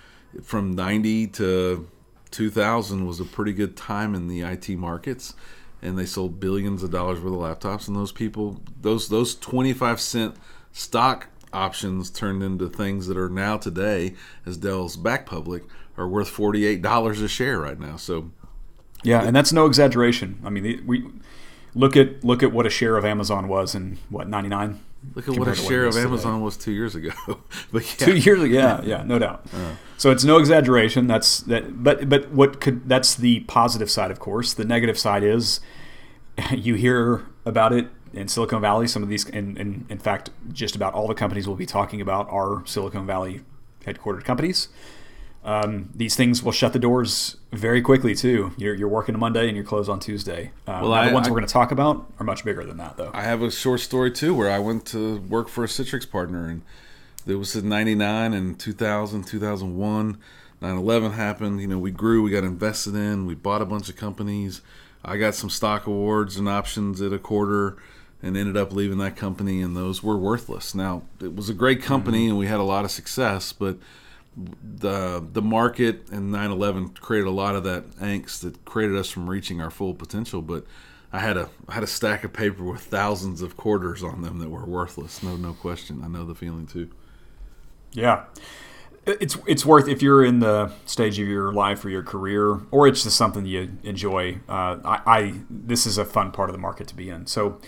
from 0.42 0.74
90 0.74 1.26
to 1.28 1.88
2000 2.30 3.06
was 3.06 3.20
a 3.20 3.24
pretty 3.24 3.52
good 3.52 3.76
time 3.76 4.14
in 4.14 4.28
the 4.28 4.40
IT 4.40 4.70
markets. 4.70 5.34
And 5.82 5.98
they 5.98 6.06
sold 6.06 6.40
billions 6.40 6.82
of 6.82 6.90
dollars 6.90 7.20
worth 7.20 7.32
of 7.34 7.40
laptops, 7.40 7.88
and 7.88 7.96
those 7.96 8.12
people, 8.12 8.60
those 8.80 9.08
those 9.08 9.34
25 9.34 9.98
cent 9.98 10.36
stock 10.72 11.28
options 11.52 12.10
turned 12.10 12.42
into 12.42 12.68
things 12.68 13.06
that 13.06 13.16
are 13.16 13.30
now 13.30 13.56
today, 13.56 14.14
as 14.46 14.56
Dell's 14.58 14.96
back 14.96 15.26
public, 15.26 15.64
are 15.96 16.08
worth 16.08 16.30
$48 16.30 17.22
a 17.22 17.28
share 17.28 17.58
right 17.58 17.78
now. 17.78 17.96
So, 17.96 18.30
yeah, 19.02 19.22
and 19.22 19.34
that's 19.34 19.52
no 19.52 19.66
exaggeration. 19.66 20.40
I 20.44 20.50
mean, 20.50 20.84
we 20.86 21.06
look 21.74 21.96
at 21.96 22.24
look 22.24 22.42
at 22.42 22.52
what 22.52 22.66
a 22.66 22.70
share 22.70 22.96
of 22.96 23.04
Amazon 23.04 23.48
was 23.48 23.74
in 23.74 23.98
what 24.08 24.28
99 24.28 24.80
Look 25.14 25.28
at 25.28 25.38
what 25.38 25.48
a 25.48 25.54
share 25.54 25.86
of 25.86 25.96
Amazon 25.96 26.34
today. 26.34 26.44
was 26.44 26.56
two 26.58 26.72
years 26.72 26.94
ago. 26.94 27.10
but 27.72 28.00
yeah. 28.00 28.06
Two 28.06 28.16
years 28.16 28.42
ago, 28.42 28.54
yeah, 28.54 28.82
yeah, 28.82 29.02
no 29.02 29.18
doubt. 29.18 29.46
Uh, 29.54 29.74
so 29.96 30.10
it's 30.10 30.24
no 30.24 30.38
exaggeration. 30.38 31.06
That's 31.06 31.40
that. 31.40 31.82
But 31.82 32.08
but 32.08 32.30
what 32.30 32.60
could 32.60 32.88
that's 32.88 33.14
the 33.14 33.40
positive 33.40 33.90
side, 33.90 34.10
of 34.10 34.18
course. 34.18 34.54
The 34.54 34.64
negative 34.64 34.98
side 34.98 35.22
is 35.22 35.60
you 36.52 36.74
hear 36.74 37.26
about 37.44 37.72
it 37.72 37.88
in 38.14 38.28
Silicon 38.28 38.60
Valley. 38.60 38.86
Some 38.86 39.02
of 39.02 39.08
these, 39.10 39.28
and 39.28 39.58
in, 39.58 39.86
in 39.90 39.98
fact, 39.98 40.30
just 40.52 40.74
about 40.74 40.94
all 40.94 41.06
the 41.06 41.14
companies 41.14 41.46
we'll 41.46 41.56
be 41.56 41.66
talking 41.66 42.00
about 42.00 42.30
are 42.30 42.62
Silicon 42.66 43.06
Valley 43.06 43.42
headquartered 43.84 44.24
companies. 44.24 44.68
Um, 45.42 45.88
these 45.94 46.16
things 46.16 46.42
will 46.42 46.52
shut 46.52 46.72
the 46.74 46.78
doors 46.78 47.36
very 47.50 47.80
quickly 47.80 48.14
too. 48.14 48.52
You're, 48.58 48.74
you're 48.74 48.88
working 48.88 49.18
Monday 49.18 49.46
and 49.48 49.56
you're 49.56 49.64
closed 49.64 49.88
on 49.88 49.98
Tuesday. 49.98 50.50
Um, 50.66 50.82
well, 50.82 50.92
I, 50.92 51.08
the 51.08 51.14
ones 51.14 51.28
I, 51.28 51.30
we're 51.30 51.38
going 51.38 51.46
to 51.46 51.52
talk 51.52 51.72
about 51.72 52.12
are 52.18 52.24
much 52.24 52.44
bigger 52.44 52.64
than 52.64 52.76
that, 52.76 52.96
though. 52.96 53.10
I 53.14 53.22
have 53.22 53.42
a 53.42 53.50
short 53.50 53.80
story 53.80 54.10
too, 54.10 54.34
where 54.34 54.50
I 54.50 54.58
went 54.58 54.84
to 54.86 55.20
work 55.20 55.48
for 55.48 55.64
a 55.64 55.66
Citrix 55.66 56.10
partner, 56.10 56.48
and 56.48 56.62
it 57.26 57.36
was 57.36 57.56
in 57.56 57.68
'99 57.68 58.34
and 58.34 58.58
2000, 58.58 59.24
2001. 59.24 60.18
9/11 60.60 61.12
happened. 61.12 61.60
You 61.62 61.68
know, 61.68 61.78
we 61.78 61.90
grew, 61.90 62.22
we 62.22 62.30
got 62.30 62.44
invested 62.44 62.94
in, 62.94 63.24
we 63.24 63.34
bought 63.34 63.62
a 63.62 63.66
bunch 63.66 63.88
of 63.88 63.96
companies. 63.96 64.60
I 65.02 65.16
got 65.16 65.34
some 65.34 65.48
stock 65.48 65.86
awards 65.86 66.36
and 66.36 66.48
options 66.48 67.00
at 67.00 67.12
a 67.12 67.18
quarter 67.18 67.76
and 68.22 68.36
ended 68.36 68.56
up 68.56 68.72
leaving 68.72 68.98
that 68.98 69.16
company 69.16 69.62
and 69.62 69.74
those 69.74 70.02
were 70.02 70.16
worthless. 70.16 70.74
Now, 70.74 71.02
it 71.20 71.34
was 71.34 71.48
a 71.48 71.54
great 71.54 71.82
company 71.82 72.24
mm-hmm. 72.24 72.30
and 72.30 72.38
we 72.38 72.46
had 72.46 72.60
a 72.60 72.64
lot 72.64 72.84
of 72.84 72.90
success, 72.90 73.52
but 73.52 73.78
the 74.36 75.24
the 75.32 75.42
market 75.42 76.08
and 76.10 76.32
9/11 76.32 76.94
created 77.00 77.26
a 77.26 77.32
lot 77.32 77.54
of 77.56 77.64
that 77.64 77.90
angst 77.96 78.40
that 78.42 78.64
created 78.64 78.96
us 78.96 79.10
from 79.10 79.28
reaching 79.28 79.60
our 79.60 79.70
full 79.70 79.94
potential. 79.94 80.40
But 80.40 80.64
I 81.12 81.18
had 81.18 81.36
a 81.36 81.48
I 81.68 81.74
had 81.74 81.82
a 81.82 81.88
stack 81.88 82.24
of 82.24 82.32
paper 82.32 82.62
with 82.64 82.80
thousands 82.82 83.42
of 83.42 83.56
quarters 83.56 84.02
on 84.02 84.22
them 84.22 84.38
that 84.38 84.48
were 84.50 84.64
worthless. 84.64 85.22
No, 85.22 85.36
no 85.36 85.52
question. 85.52 86.02
I 86.04 86.08
know 86.08 86.24
the 86.24 86.34
feeling 86.34 86.66
too. 86.66 86.90
Yeah. 87.92 88.24
it's 89.06 89.36
it's 89.46 89.66
worth 89.66 89.88
if 89.88 90.02
you're 90.02 90.24
in 90.24 90.38
the 90.40 90.70
stage 90.86 91.18
of 91.18 91.26
your 91.26 91.52
life 91.52 91.84
or 91.84 91.90
your 91.90 92.02
career, 92.04 92.60
or 92.70 92.86
it's 92.86 93.02
just 93.02 93.16
something 93.16 93.44
you 93.46 93.76
enjoy. 93.82 94.38
Uh, 94.48 94.78
I, 94.84 95.00
I 95.06 95.34
this 95.50 95.86
is 95.86 95.98
a 95.98 96.04
fun 96.04 96.30
part 96.30 96.48
of 96.50 96.54
the 96.54 96.60
market 96.60 96.86
to 96.88 96.94
be 96.94 97.10
in. 97.10 97.26
So, 97.26 97.58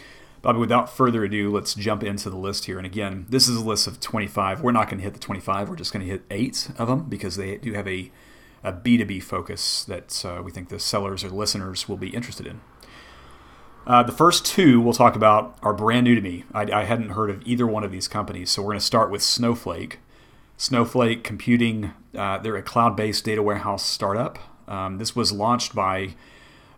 Bobby, 0.42 0.58
without 0.58 0.94
further 0.94 1.24
ado, 1.24 1.50
let's 1.50 1.74
jump 1.74 2.02
into 2.02 2.28
the 2.28 2.36
list 2.36 2.64
here. 2.64 2.76
And 2.76 2.86
again, 2.86 3.26
this 3.28 3.48
is 3.48 3.56
a 3.56 3.64
list 3.64 3.86
of 3.86 4.00
25. 4.00 4.60
We're 4.60 4.72
not 4.72 4.88
going 4.88 4.98
to 4.98 5.04
hit 5.04 5.14
the 5.14 5.20
25. 5.20 5.68
We're 5.68 5.76
just 5.76 5.92
going 5.92 6.04
to 6.04 6.10
hit 6.10 6.22
eight 6.30 6.68
of 6.78 6.88
them 6.88 7.08
because 7.08 7.36
they 7.36 7.56
do 7.58 7.72
have 7.72 7.86
a 7.88 8.10
a 8.64 8.72
B2B 8.72 9.22
focus 9.22 9.84
that 9.84 10.24
uh, 10.24 10.42
we 10.42 10.50
think 10.50 10.68
the 10.68 10.78
sellers 10.78 11.24
or 11.24 11.30
listeners 11.30 11.88
will 11.88 11.96
be 11.96 12.10
interested 12.10 12.46
in. 12.46 12.60
Uh, 13.86 14.02
the 14.02 14.12
first 14.12 14.46
two 14.46 14.80
we'll 14.80 14.92
talk 14.92 15.16
about 15.16 15.58
are 15.62 15.72
brand 15.72 16.04
new 16.04 16.14
to 16.14 16.20
me. 16.20 16.44
I, 16.54 16.70
I 16.70 16.84
hadn't 16.84 17.10
heard 17.10 17.30
of 17.30 17.42
either 17.44 17.66
one 17.66 17.82
of 17.82 17.90
these 17.90 18.06
companies, 18.06 18.50
so 18.50 18.62
we're 18.62 18.68
going 18.68 18.78
to 18.78 18.84
start 18.84 19.10
with 19.10 19.22
Snowflake. 19.22 19.98
Snowflake 20.56 21.24
Computing, 21.24 21.92
uh, 22.16 22.38
they're 22.38 22.56
a 22.56 22.62
cloud 22.62 22.96
based 22.96 23.24
data 23.24 23.42
warehouse 23.42 23.84
startup. 23.84 24.38
Um, 24.68 24.98
this 24.98 25.16
was 25.16 25.32
launched 25.32 25.74
by 25.74 26.14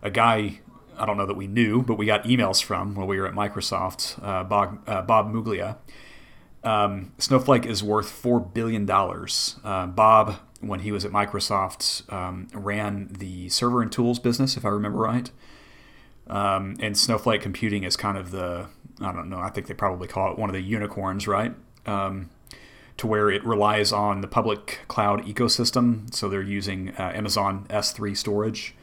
a 0.01 0.09
guy 0.09 0.61
I 0.97 1.05
don't 1.05 1.17
know 1.17 1.25
that 1.25 1.37
we 1.37 1.47
knew, 1.47 1.81
but 1.81 1.97
we 1.97 2.05
got 2.05 2.23
emails 2.23 2.63
from 2.63 2.95
when 2.95 3.07
we 3.07 3.19
were 3.19 3.27
at 3.27 3.33
Microsoft, 3.33 4.21
uh, 4.23 4.43
Bob, 4.43 4.79
uh, 4.87 5.01
Bob 5.01 5.31
Muglia. 5.31 5.77
Um, 6.63 7.11
Snowflake 7.19 7.65
is 7.65 7.83
worth 7.83 8.07
$4 8.07 8.53
billion. 8.53 8.89
Uh, 8.89 9.87
Bob, 9.87 10.35
when 10.61 10.79
he 10.79 10.91
was 10.91 11.05
at 11.05 11.11
Microsoft, 11.11 12.11
um, 12.11 12.47
ran 12.53 13.09
the 13.19 13.49
server 13.49 13.81
and 13.81 13.91
tools 13.91 14.17
business, 14.17 14.57
if 14.57 14.65
I 14.65 14.69
remember 14.69 14.97
right. 14.97 15.29
Um, 16.27 16.75
and 16.79 16.97
Snowflake 16.97 17.41
Computing 17.41 17.83
is 17.83 17.95
kind 17.95 18.17
of 18.17 18.31
the, 18.31 18.67
I 18.99 19.11
don't 19.11 19.29
know, 19.29 19.39
I 19.39 19.49
think 19.49 19.67
they 19.67 19.75
probably 19.75 20.07
call 20.07 20.31
it 20.31 20.39
one 20.39 20.49
of 20.49 20.55
the 20.55 20.61
unicorns, 20.61 21.27
right? 21.27 21.53
Um, 21.85 22.31
to 22.97 23.07
where 23.07 23.29
it 23.29 23.45
relies 23.45 23.91
on 23.91 24.21
the 24.21 24.27
public 24.27 24.79
cloud 24.87 25.25
ecosystem. 25.25 26.13
So 26.13 26.29
they're 26.29 26.41
using 26.41 26.89
uh, 26.97 27.11
Amazon 27.13 27.67
S3 27.69 28.15
storage. 28.15 28.73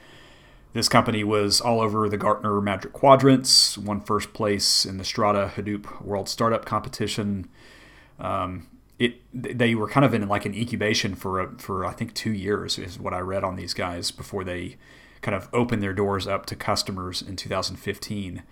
This 0.72 0.88
company 0.88 1.22
was 1.22 1.60
all 1.60 1.80
over 1.80 2.08
the 2.08 2.16
Gartner 2.16 2.60
Magic 2.60 2.92
Quadrants, 2.92 3.76
won 3.76 4.00
first 4.00 4.32
place 4.32 4.86
in 4.86 4.96
the 4.96 5.04
Strata 5.04 5.52
Hadoop 5.54 6.02
World 6.02 6.28
Startup 6.28 6.64
Competition. 6.64 7.48
Um, 8.18 8.68
it 8.98 9.20
they 9.34 9.74
were 9.74 9.88
kind 9.88 10.06
of 10.06 10.14
in 10.14 10.26
like 10.28 10.46
an 10.46 10.54
incubation 10.54 11.14
for 11.14 11.40
a, 11.40 11.58
for 11.58 11.84
I 11.84 11.92
think 11.92 12.14
two 12.14 12.32
years 12.32 12.78
is 12.78 12.98
what 12.98 13.12
I 13.12 13.18
read 13.18 13.44
on 13.44 13.56
these 13.56 13.74
guys 13.74 14.10
before 14.10 14.44
they 14.44 14.76
kind 15.20 15.34
of 15.34 15.48
opened 15.52 15.82
their 15.82 15.92
doors 15.92 16.26
up 16.26 16.46
to 16.46 16.56
customers 16.56 17.20
in 17.20 17.36
2015. 17.36 18.42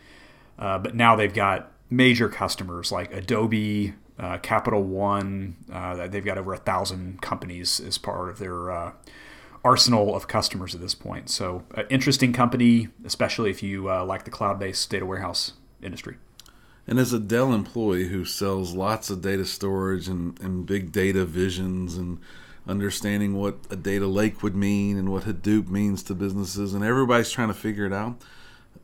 Uh, 0.58 0.78
but 0.78 0.94
now 0.94 1.16
they've 1.16 1.32
got 1.32 1.72
major 1.88 2.28
customers 2.28 2.92
like 2.92 3.12
Adobe, 3.14 3.94
uh, 4.18 4.38
Capital 4.38 4.82
One. 4.82 5.56
Uh, 5.72 6.06
they've 6.06 6.24
got 6.24 6.36
over 6.36 6.52
a 6.52 6.58
thousand 6.58 7.22
companies 7.22 7.80
as 7.80 7.96
part 7.96 8.28
of 8.28 8.38
their 8.38 8.70
uh, 8.70 8.92
arsenal 9.64 10.14
of 10.14 10.26
customers 10.26 10.74
at 10.74 10.80
this 10.80 10.94
point. 10.94 11.28
So, 11.28 11.64
uh, 11.74 11.82
interesting 11.90 12.32
company, 12.32 12.88
especially 13.04 13.50
if 13.50 13.62
you 13.62 13.90
uh, 13.90 14.04
like 14.04 14.24
the 14.24 14.30
cloud-based 14.30 14.90
data 14.90 15.06
warehouse 15.06 15.54
industry. 15.82 16.16
And 16.86 16.98
as 16.98 17.12
a 17.12 17.20
Dell 17.20 17.52
employee 17.52 18.08
who 18.08 18.24
sells 18.24 18.74
lots 18.74 19.10
of 19.10 19.20
data 19.20 19.44
storage 19.44 20.08
and, 20.08 20.38
and 20.40 20.66
big 20.66 20.92
data 20.92 21.24
visions 21.24 21.96
and 21.96 22.18
understanding 22.66 23.34
what 23.34 23.58
a 23.70 23.76
data 23.76 24.06
lake 24.06 24.42
would 24.42 24.56
mean 24.56 24.96
and 24.96 25.10
what 25.10 25.24
Hadoop 25.24 25.68
means 25.68 26.02
to 26.04 26.14
businesses, 26.14 26.74
and 26.74 26.84
everybody's 26.84 27.30
trying 27.30 27.48
to 27.48 27.54
figure 27.54 27.86
it 27.86 27.92
out. 27.92 28.22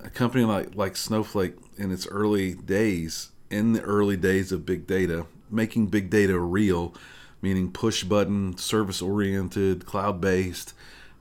A 0.00 0.10
company 0.10 0.44
like 0.44 0.74
like 0.74 0.96
Snowflake 0.96 1.54
in 1.78 1.90
its 1.90 2.06
early 2.06 2.54
days 2.54 3.30
in 3.50 3.72
the 3.72 3.82
early 3.82 4.16
days 4.16 4.52
of 4.52 4.66
big 4.66 4.86
data, 4.86 5.26
making 5.50 5.86
big 5.86 6.10
data 6.10 6.38
real, 6.38 6.94
meaning 7.42 7.70
push 7.70 8.04
button, 8.04 8.56
service 8.56 9.02
oriented, 9.02 9.86
cloud 9.86 10.20
based, 10.20 10.74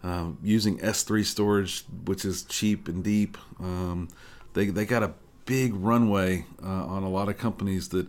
um, 0.04 0.38
using 0.44 0.78
S3 0.80 1.26
storage, 1.26 1.84
which 2.06 2.26
is 2.26 2.44
cheap 2.44 2.88
and 2.88 3.04
deep. 3.04 3.38
Um, 3.60 4.08
they, 4.54 4.68
they 4.68 4.86
got 4.86 5.04
a 5.04 5.14
big 5.46 5.74
runway 5.76 6.46
uh, 6.64 6.68
on 6.68 7.04
a 7.04 7.10
lot 7.10 7.30
of 7.30 7.38
companies 7.38 7.90
that 7.90 8.08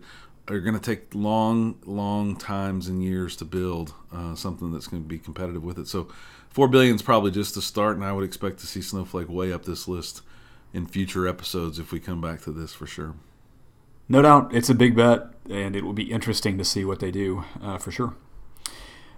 are 0.49 0.61
going 0.61 0.79
to 0.79 0.81
take 0.81 1.15
long, 1.15 1.79
long 1.85 2.37
times 2.37 2.87
and 2.87 3.03
years 3.03 3.37
to 3.37 3.45
build 3.45 3.93
uh, 4.13 4.35
something 4.35 4.73
that's 4.73 4.87
going 4.87 5.03
to 5.03 5.09
be 5.09 5.19
competitive 5.19 5.65
with 5.65 5.79
it. 5.79 5.89
So, 5.89 6.09
four 6.49 6.69
billion 6.69 6.95
is 6.95 7.03
probably 7.03 7.33
just 7.33 7.55
the 7.55 7.63
start, 7.63 7.97
and 7.97 8.05
I 8.05 8.13
would 8.13 8.25
expect 8.25 8.61
to 8.61 8.67
see 8.67 8.81
Snowflake 8.81 9.29
way 9.29 9.53
up 9.53 9.65
this 9.65 9.89
list 9.89 10.23
in 10.73 10.87
future 10.87 11.27
episodes 11.27 11.79
if 11.79 11.91
we 11.91 11.99
come 11.99 12.21
back 12.21 12.43
to 12.43 12.53
this 12.53 12.73
for 12.73 12.87
sure 12.87 13.15
no 14.09 14.23
doubt 14.23 14.55
it's 14.55 14.71
a 14.71 14.75
big 14.75 14.97
bet, 14.97 15.29
and 15.51 15.77
it 15.77 15.85
will 15.85 15.93
be 15.93 16.11
interesting 16.11 16.59
to 16.59 16.65
see 16.65 16.85
what 16.85 17.01
they 17.01 17.11
do 17.11 17.45
uh, 17.63 17.79
for 17.79 17.91
sure. 17.91 18.15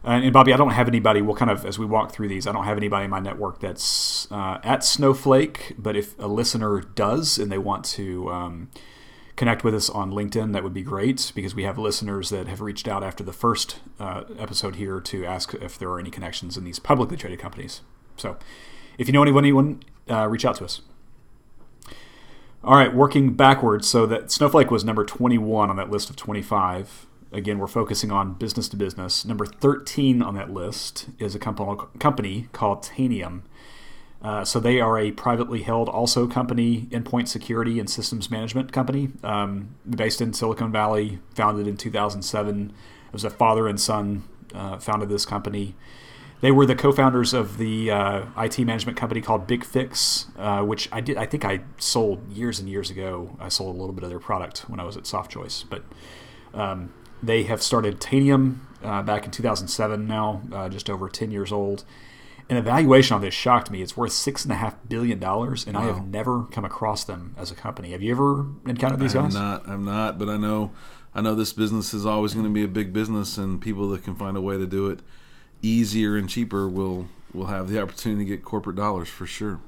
And, 0.04 0.25
and, 0.25 0.33
Bobby, 0.33 0.52
I 0.52 0.57
don't 0.57 0.71
have 0.71 0.88
anybody. 0.88 1.21
We'll 1.23 1.37
kind 1.37 1.50
of 1.50 1.66
as 1.66 1.78
we 1.78 1.87
walk 1.87 2.12
through 2.12 2.28
these, 2.28 2.47
I 2.47 2.52
don't 2.52 2.64
have 2.64 2.76
anybody 2.76 3.04
in 3.04 3.11
my 3.11 3.21
network 3.21 3.61
that's 3.61 4.30
uh, 4.30 4.59
at 4.62 4.85
Snowflake. 4.85 5.75
But 5.78 5.97
if 5.97 6.18
a 6.18 6.26
listener 6.26 6.80
does 6.80 7.38
and 7.38 7.50
they 7.50 7.59
want 7.59 7.85
to 7.87 8.30
um, 8.30 8.71
connect 9.37 9.64
with 9.64 9.75
us 9.75 9.90
on 9.90 10.12
LinkedIn, 10.12 10.52
that 10.52 10.62
would 10.62 10.75
be 10.75 10.83
great 10.83 11.33
because 11.35 11.54
we 11.54 11.64
have 11.64 11.78
listeners 11.78 12.30
that 12.30 12.47
have 12.47 12.61
reached 12.61 12.88
out 12.88 13.02
after 13.02 13.25
the 13.25 13.33
first 13.33 13.80
uh, 13.99 14.25
episode 14.38 14.76
here 14.76 15.00
to 15.00 15.26
ask 15.26 15.54
if 15.54 15.78
there 15.78 15.90
are 15.90 15.99
any 15.99 16.11
connections 16.11 16.57
in 16.57 16.64
these 16.64 16.78
publicly 16.78 17.16
traded 17.16 17.40
companies. 17.40 17.83
So, 18.16 18.37
if 18.99 19.07
you 19.07 19.12
know 19.12 19.23
anyone, 19.23 19.45
anyone, 19.45 19.83
uh, 20.11 20.26
reach 20.28 20.45
out 20.45 20.57
to 20.57 20.64
us. 20.64 20.80
All 22.64 22.74
right, 22.74 22.92
working 22.92 23.34
backwards. 23.34 23.86
So 23.86 24.04
that 24.06 24.32
Snowflake 24.32 24.70
was 24.70 24.84
number 24.84 25.04
21 25.04 25.70
on 25.70 25.76
that 25.76 25.90
list 25.90 26.10
of 26.10 26.16
25. 26.16 27.06
Again, 27.30 27.58
we're 27.58 27.68
focusing 27.68 28.10
on 28.10 28.34
business 28.34 28.68
to 28.70 28.76
business. 28.76 29.24
Number 29.24 29.46
13 29.46 30.22
on 30.22 30.34
that 30.34 30.50
list 30.50 31.06
is 31.18 31.34
a 31.34 31.38
company 31.38 32.48
called 32.52 32.82
Tanium. 32.82 33.42
Uh, 34.20 34.44
so 34.44 34.58
they 34.58 34.80
are 34.80 34.98
a 34.98 35.12
privately 35.12 35.62
held 35.62 35.88
also 35.88 36.26
company, 36.26 36.88
endpoint 36.90 37.28
security 37.28 37.78
and 37.78 37.88
systems 37.88 38.30
management 38.30 38.72
company, 38.72 39.10
um, 39.22 39.76
based 39.88 40.20
in 40.20 40.32
Silicon 40.32 40.72
Valley, 40.72 41.20
founded 41.36 41.68
in 41.68 41.76
2007. 41.76 42.70
It 43.06 43.12
was 43.12 43.22
a 43.22 43.30
father 43.30 43.68
and 43.68 43.80
son 43.80 44.24
uh, 44.52 44.78
founded 44.78 45.08
this 45.08 45.24
company. 45.24 45.76
They 46.40 46.52
were 46.52 46.66
the 46.66 46.76
co-founders 46.76 47.35
of 47.35 47.59
the 47.59 47.90
uh, 47.90 48.26
IT 48.37 48.59
management 48.61 48.97
company 48.97 49.21
called 49.21 49.49
BigFix, 49.49 50.26
uh, 50.38 50.64
which 50.64 50.88
I 50.92 51.00
did. 51.00 51.16
I 51.16 51.26
think 51.26 51.45
I 51.45 51.61
sold 51.78 52.30
years 52.30 52.61
and 52.61 52.68
years 52.68 52.90
ago. 52.90 53.37
I 53.40 53.49
sold 53.49 53.75
a 53.75 53.78
little 53.78 53.95
bit 53.95 54.04
of 54.04 54.11
their 54.11 54.21
product 54.21 54.61
when 54.68 54.78
I 54.78 54.85
was 54.85 54.97
at 54.97 55.02
SoftChoice, 55.02 55.64
but 55.68 55.83
um, 56.54 56.92
they 57.23 57.42
have 57.45 57.61
started 57.61 58.00
Tanium 58.00 58.59
uh, 58.85 59.02
back 59.02 59.25
in 59.25 59.33
2007. 59.33 60.07
Now, 60.07 60.42
uh, 60.52 60.68
just 60.68 60.88
over 60.88 61.09
10 61.09 61.30
years 61.30 61.50
old. 61.50 61.85
An 62.50 62.57
evaluation 62.57 63.14
on 63.14 63.21
this 63.21 63.35
shocked 63.35 63.71
me. 63.71 63.83
It's 63.83 63.95
worth 63.95 64.12
six 64.12 64.45
and 64.45 64.52
a 64.52 64.57
half 64.57 64.75
billion 64.88 65.18
dollars, 65.18 65.66
and 65.66 65.76
wow. 65.76 65.83
I 65.83 65.87
have 65.87 66.07
never 66.07 66.45
come 66.45 66.64
across 66.64 67.04
them 67.04 67.35
as 67.37 67.50
a 67.50 67.54
company. 67.54 67.90
Have 67.90 68.00
you 68.00 68.11
ever 68.11 68.47
encountered 68.64 69.00
these 69.00 69.14
I'm 69.14 69.25
guys? 69.25 69.37
I'm 69.37 69.42
not. 69.42 69.68
I'm 69.68 69.85
not. 69.85 70.18
But 70.18 70.30
I 70.30 70.38
know. 70.38 70.73
I 71.14 71.21
know 71.21 71.35
this 71.35 71.52
business 71.52 71.92
is 71.92 72.07
always 72.07 72.33
going 72.33 72.47
to 72.47 72.52
be 72.52 72.64
a 72.64 72.68
big 72.68 72.95
business, 72.95 73.37
and 73.37 73.61
people 73.61 73.90
that 73.90 74.02
can 74.02 74.14
find 74.14 74.35
a 74.35 74.40
way 74.40 74.57
to 74.57 74.66
do 74.66 74.88
it 74.88 75.00
easier 75.62 76.16
and 76.16 76.28
cheaper 76.28 76.68
will 76.68 77.08
will 77.32 77.46
have 77.46 77.68
the 77.68 77.80
opportunity 77.80 78.24
to 78.24 78.28
get 78.36 78.44
corporate 78.44 78.76
dollars 78.76 79.08
for 79.08 79.26
sure. 79.26 79.60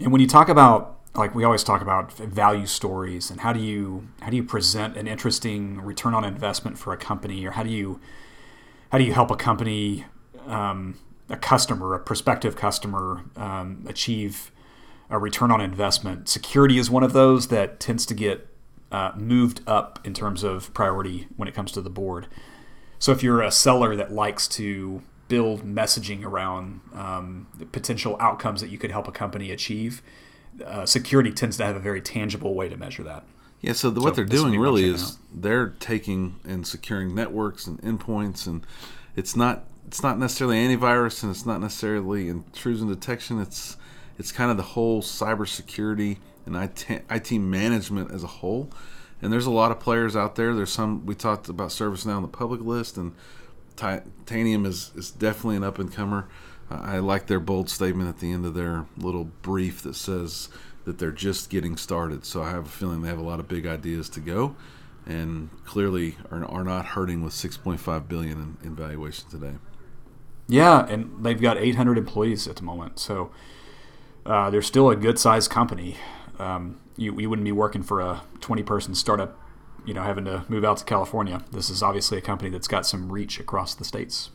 And 0.00 0.12
when 0.12 0.20
you 0.20 0.26
talk 0.26 0.48
about 0.48 0.98
like 1.14 1.34
we 1.34 1.44
always 1.44 1.64
talk 1.64 1.82
about 1.82 2.12
value 2.12 2.66
stories 2.66 3.30
and 3.30 3.40
how 3.40 3.52
do 3.52 3.60
you 3.60 4.08
how 4.20 4.30
do 4.30 4.36
you 4.36 4.44
present 4.44 4.96
an 4.96 5.06
interesting 5.06 5.80
return 5.80 6.14
on 6.14 6.24
investment 6.24 6.78
for 6.78 6.92
a 6.92 6.96
company 6.96 7.44
or 7.44 7.52
how 7.52 7.62
do 7.62 7.70
you 7.70 8.00
how 8.90 8.98
do 8.98 9.04
you 9.04 9.12
help 9.12 9.30
a 9.30 9.36
company 9.36 10.04
um, 10.46 10.98
a 11.28 11.36
customer 11.36 11.94
a 11.94 11.98
prospective 11.98 12.56
customer 12.56 13.24
um, 13.36 13.84
achieve 13.88 14.52
a 15.10 15.18
return 15.18 15.50
on 15.50 15.60
investment 15.60 16.28
security 16.28 16.78
is 16.78 16.90
one 16.90 17.02
of 17.02 17.12
those 17.12 17.48
that 17.48 17.80
tends 17.80 18.06
to 18.06 18.14
get 18.14 18.46
uh, 18.92 19.12
moved 19.16 19.60
up 19.66 19.98
in 20.04 20.14
terms 20.14 20.42
of 20.42 20.72
priority 20.72 21.26
when 21.36 21.48
it 21.48 21.54
comes 21.54 21.72
to 21.72 21.80
the 21.80 21.90
board 21.90 22.26
so 22.98 23.12
if 23.12 23.22
you're 23.22 23.42
a 23.42 23.50
seller 23.50 23.96
that 23.96 24.12
likes 24.12 24.48
to 24.48 25.02
build 25.28 25.62
messaging 25.62 26.24
around 26.24 26.80
um, 26.94 27.46
the 27.58 27.66
potential 27.66 28.16
outcomes 28.18 28.60
that 28.60 28.70
you 28.70 28.78
could 28.78 28.90
help 28.90 29.06
a 29.06 29.12
company 29.12 29.50
achieve, 29.50 30.02
uh, 30.64 30.86
security 30.86 31.30
tends 31.30 31.56
to 31.58 31.64
have 31.64 31.76
a 31.76 31.80
very 31.80 32.00
tangible 32.00 32.54
way 32.54 32.68
to 32.68 32.76
measure 32.76 33.02
that. 33.02 33.24
Yeah, 33.60 33.72
so, 33.72 33.90
the, 33.90 34.00
so 34.00 34.04
what 34.04 34.14
they're 34.14 34.24
doing 34.24 34.58
really 34.58 34.84
is 34.84 35.12
out. 35.12 35.18
they're 35.34 35.68
taking 35.80 36.36
and 36.44 36.66
securing 36.66 37.14
networks 37.14 37.66
and 37.66 37.80
endpoints, 37.82 38.46
and 38.46 38.64
it's 39.16 39.34
not 39.36 39.64
it's 39.86 40.02
not 40.02 40.18
necessarily 40.18 40.56
antivirus 40.56 41.22
and 41.22 41.30
it's 41.30 41.46
not 41.46 41.60
necessarily 41.60 42.28
intrusion 42.28 42.88
detection. 42.88 43.40
It's 43.40 43.76
it's 44.18 44.32
kind 44.32 44.50
of 44.50 44.56
the 44.56 44.62
whole 44.62 45.02
cybersecurity 45.02 46.18
and 46.46 46.56
IT, 46.56 47.04
IT 47.10 47.32
management 47.32 48.10
as 48.10 48.22
a 48.22 48.28
whole 48.28 48.70
and 49.20 49.32
there's 49.32 49.46
a 49.46 49.50
lot 49.50 49.70
of 49.70 49.80
players 49.80 50.16
out 50.16 50.36
there. 50.36 50.54
There's 50.54 50.72
some 50.72 51.06
we 51.06 51.14
talked 51.14 51.48
about 51.48 51.70
ServiceNow 51.70 52.16
on 52.16 52.22
the 52.22 52.28
public 52.28 52.60
list, 52.60 52.96
and 52.96 53.14
Titanium 53.76 54.66
is 54.66 54.92
is 54.94 55.10
definitely 55.10 55.56
an 55.56 55.64
up 55.64 55.78
and 55.78 55.92
comer. 55.92 56.28
Uh, 56.70 56.80
I 56.82 56.98
like 56.98 57.26
their 57.26 57.40
bold 57.40 57.70
statement 57.70 58.08
at 58.08 58.18
the 58.18 58.32
end 58.32 58.44
of 58.44 58.54
their 58.54 58.86
little 58.96 59.24
brief 59.24 59.82
that 59.82 59.94
says 59.94 60.48
that 60.84 60.98
they're 60.98 61.12
just 61.12 61.50
getting 61.50 61.76
started. 61.76 62.24
So 62.24 62.42
I 62.42 62.50
have 62.50 62.66
a 62.66 62.70
feeling 62.70 63.02
they 63.02 63.08
have 63.08 63.18
a 63.18 63.22
lot 63.22 63.40
of 63.40 63.48
big 63.48 63.66
ideas 63.66 64.08
to 64.10 64.20
go, 64.20 64.56
and 65.06 65.50
clearly 65.64 66.16
are, 66.30 66.44
are 66.44 66.64
not 66.64 66.86
hurting 66.86 67.22
with 67.22 67.32
6.5 67.32 68.08
billion 68.08 68.56
in, 68.62 68.68
in 68.68 68.76
valuation 68.76 69.28
today. 69.28 69.54
Yeah, 70.48 70.86
and 70.86 71.24
they've 71.24 71.40
got 71.40 71.58
800 71.58 71.98
employees 71.98 72.48
at 72.48 72.56
the 72.56 72.62
moment, 72.62 72.98
so 72.98 73.30
uh, 74.24 74.48
they're 74.48 74.62
still 74.62 74.88
a 74.90 74.96
good 74.96 75.18
sized 75.18 75.50
company. 75.50 75.96
Um, 76.38 76.80
you, 76.96 77.18
you 77.18 77.28
wouldn't 77.30 77.44
be 77.44 77.52
working 77.52 77.82
for 77.82 78.00
a 78.00 78.22
20 78.40 78.62
person 78.62 78.94
startup, 78.94 79.38
you 79.84 79.94
know, 79.94 80.02
having 80.02 80.24
to 80.24 80.44
move 80.48 80.64
out 80.64 80.78
to 80.78 80.84
California. 80.84 81.42
This 81.52 81.70
is 81.70 81.82
obviously 81.82 82.18
a 82.18 82.20
company 82.20 82.50
that's 82.50 82.68
got 82.68 82.86
some 82.86 83.10
reach 83.10 83.40
across 83.40 83.74
the 83.74 83.84
states. 83.84 84.30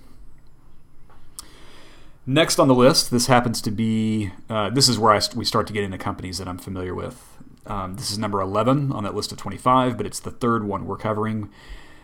Next 2.25 2.57
on 2.57 2.69
the 2.69 2.75
list, 2.75 3.12
this 3.12 3.27
happens 3.27 3.62
to 3.62 3.72
be 3.72 4.31
uh, 4.50 4.69
this 4.69 4.88
is 4.88 4.98
where 4.98 5.13
I, 5.13 5.19
we 5.36 5.43
start 5.43 5.67
to 5.67 5.74
get 5.74 5.83
into 5.83 5.98
companies 5.98 6.38
that 6.38 6.48
I'm 6.48 6.57
familiar 6.57 6.95
with. 6.95 7.22
Um, 7.65 7.95
this 7.95 8.12
is 8.12 8.17
number 8.17 8.39
11 8.41 8.91
on 8.91 9.03
that 9.03 9.15
list 9.15 9.31
of 9.31 9.38
25, 9.38 9.98
but 9.98 10.05
it's 10.05 10.19
the 10.19 10.31
third 10.31 10.63
one 10.63 10.86
we're 10.86 10.98
covering. 10.98 11.50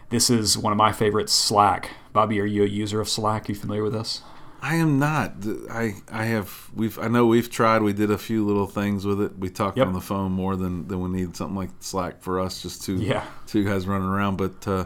This 0.10 0.30
is 0.30 0.58
one 0.58 0.74
of 0.74 0.78
my 0.78 0.92
favorites, 0.92 1.32
Slack. 1.32 1.92
Bobby, 2.12 2.40
are 2.42 2.46
you 2.46 2.64
a 2.64 2.68
user 2.68 3.00
of 3.00 3.08
Slack? 3.08 3.48
Are 3.48 3.52
you 3.52 3.58
familiar 3.58 3.84
with 3.84 3.94
this? 3.94 4.22
I 4.62 4.76
am 4.76 5.00
not. 5.00 5.34
I 5.70 5.96
I 6.12 6.26
have 6.26 6.70
we've 6.76 7.00
I 7.00 7.08
know 7.08 7.26
we've 7.26 7.50
tried. 7.50 7.82
We 7.82 7.94
did 7.94 8.12
a 8.12 8.18
few 8.18 8.46
little 8.46 8.68
things 8.68 9.06
with 9.06 9.22
it. 9.22 9.38
We 9.38 9.50
talked 9.50 9.78
yep. 9.78 9.88
on 9.88 9.94
the 9.94 10.02
phone 10.02 10.32
more 10.32 10.56
than 10.56 10.88
than 10.88 11.00
we 11.02 11.10
need 11.10 11.36
something 11.36 11.56
like 11.56 11.70
Slack 11.80 12.22
for 12.22 12.40
us. 12.40 12.62
Just 12.62 12.84
two 12.84 12.98
yeah. 12.98 13.26
two 13.48 13.64
guys 13.64 13.88
running 13.88 14.08
around. 14.08 14.38
But 14.38 14.68
uh, 14.68 14.86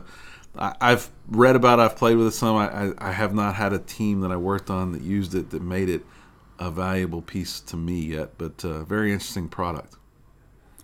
I, 0.55 0.91
have 0.91 1.09
read 1.27 1.55
about. 1.55 1.79
it. 1.79 1.83
I've 1.83 1.95
played 1.95 2.17
with 2.17 2.27
it 2.27 2.31
some. 2.31 2.55
I, 2.55 2.69
I, 2.69 2.93
I 3.09 3.11
have 3.11 3.33
not 3.33 3.55
had 3.55 3.73
a 3.73 3.79
team 3.79 4.21
that 4.21 4.31
I 4.31 4.37
worked 4.37 4.69
on 4.69 4.91
that 4.91 5.01
used 5.01 5.33
it 5.33 5.49
that 5.49 5.61
made 5.61 5.89
it 5.89 6.05
a 6.59 6.69
valuable 6.69 7.21
piece 7.21 7.59
to 7.61 7.77
me 7.77 7.99
yet. 7.99 8.37
But 8.37 8.63
uh, 8.63 8.83
very 8.83 9.11
interesting 9.11 9.49
product. 9.49 9.95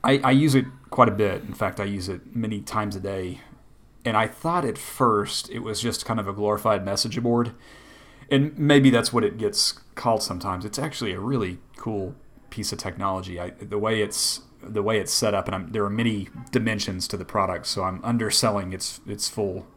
I, 0.03 0.19
I 0.23 0.31
use 0.31 0.55
it 0.55 0.65
quite 0.89 1.09
a 1.09 1.13
bit. 1.13 1.43
In 1.43 1.53
fact, 1.53 1.79
I 1.79 1.83
use 1.83 2.09
it 2.09 2.35
many 2.35 2.61
times 2.61 2.95
a 2.95 2.99
day. 2.99 3.41
And 4.05 4.15
I 4.15 4.27
thought 4.27 4.65
at 4.65 4.77
first 4.77 5.49
it 5.49 5.59
was 5.59 5.81
just 5.81 6.05
kind 6.05 6.19
of 6.19 6.27
a 6.27 6.33
glorified 6.33 6.85
message 6.85 7.21
board. 7.21 7.51
And 8.31 8.57
maybe 8.57 8.89
that's 8.89 9.11
what 9.11 9.23
it 9.23 9.37
gets 9.37 9.73
called 9.95 10.21
sometimes. 10.21 10.65
It's 10.65 10.79
actually 10.79 11.13
a 11.13 11.19
really 11.19 11.59
cool 11.77 12.15
piece 12.49 12.71
of 12.71 12.79
technology. 12.79 13.39
I, 13.39 13.51
the 13.51 13.77
way 13.79 14.01
it's 14.01 14.41
the 14.61 14.83
way 14.83 14.99
it's 14.99 15.13
set 15.13 15.33
up, 15.33 15.47
and 15.47 15.55
I'm, 15.55 15.71
there 15.71 15.85
are 15.85 15.89
many 15.89 16.27
dimensions 16.51 17.07
to 17.07 17.17
the 17.17 17.25
product, 17.25 17.65
so 17.65 17.83
I'm 17.83 18.03
underselling 18.03 18.73
its 18.73 18.99
its 19.07 19.29
full 19.29 19.67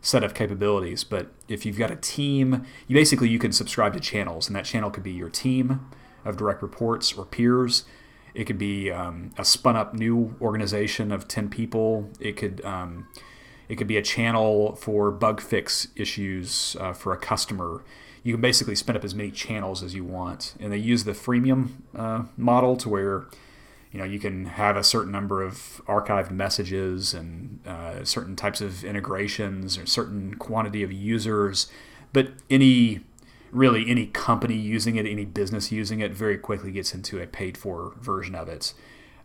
set 0.00 0.22
of 0.22 0.34
capabilities. 0.34 1.02
But 1.02 1.32
if 1.48 1.66
you've 1.66 1.78
got 1.78 1.90
a 1.90 1.96
team, 1.96 2.64
you 2.86 2.94
basically 2.94 3.28
you 3.30 3.38
can 3.38 3.52
subscribe 3.52 3.94
to 3.94 4.00
channels, 4.00 4.46
and 4.46 4.56
that 4.56 4.64
channel 4.64 4.90
could 4.90 5.02
be 5.02 5.12
your 5.12 5.30
team 5.30 5.88
of 6.24 6.36
direct 6.36 6.62
reports 6.62 7.14
or 7.14 7.24
peers. 7.24 7.84
It 8.34 8.44
could 8.44 8.58
be 8.58 8.92
um, 8.92 9.32
a 9.38 9.44
spun 9.44 9.76
up 9.76 9.94
new 9.94 10.36
organization 10.40 11.10
of 11.10 11.26
ten 11.26 11.48
people. 11.48 12.10
It 12.20 12.36
could 12.36 12.64
um, 12.64 13.08
it 13.68 13.76
could 13.76 13.86
be 13.86 13.96
a 13.96 14.02
channel 14.02 14.74
for 14.76 15.10
bug 15.10 15.40
fix 15.40 15.88
issues 15.94 16.76
uh, 16.80 16.92
for 16.92 17.12
a 17.12 17.18
customer. 17.18 17.82
You 18.22 18.34
can 18.34 18.40
basically 18.40 18.74
spin 18.74 18.96
up 18.96 19.04
as 19.04 19.14
many 19.14 19.30
channels 19.30 19.82
as 19.82 19.94
you 19.94 20.04
want, 20.04 20.54
and 20.58 20.72
they 20.72 20.78
use 20.78 21.04
the 21.04 21.12
freemium 21.12 21.70
uh, 21.94 22.24
model 22.36 22.76
to 22.78 22.88
where 22.88 23.26
you 23.92 23.98
know 23.98 24.04
you 24.04 24.18
can 24.18 24.46
have 24.46 24.76
a 24.76 24.84
certain 24.84 25.12
number 25.12 25.42
of 25.42 25.80
archived 25.86 26.30
messages 26.30 27.14
and 27.14 27.60
uh, 27.66 28.04
certain 28.04 28.36
types 28.36 28.60
of 28.60 28.84
integrations 28.84 29.78
or 29.78 29.86
certain 29.86 30.34
quantity 30.34 30.82
of 30.82 30.92
users. 30.92 31.70
But 32.12 32.32
any 32.50 33.00
really 33.50 33.88
any 33.88 34.06
company 34.06 34.54
using 34.54 34.96
it 34.96 35.06
any 35.06 35.24
business 35.24 35.72
using 35.72 36.00
it 36.00 36.12
very 36.12 36.36
quickly 36.36 36.70
gets 36.70 36.92
into 36.92 37.20
a 37.20 37.26
paid 37.26 37.56
for 37.56 37.94
version 37.98 38.34
of 38.34 38.46
it 38.46 38.74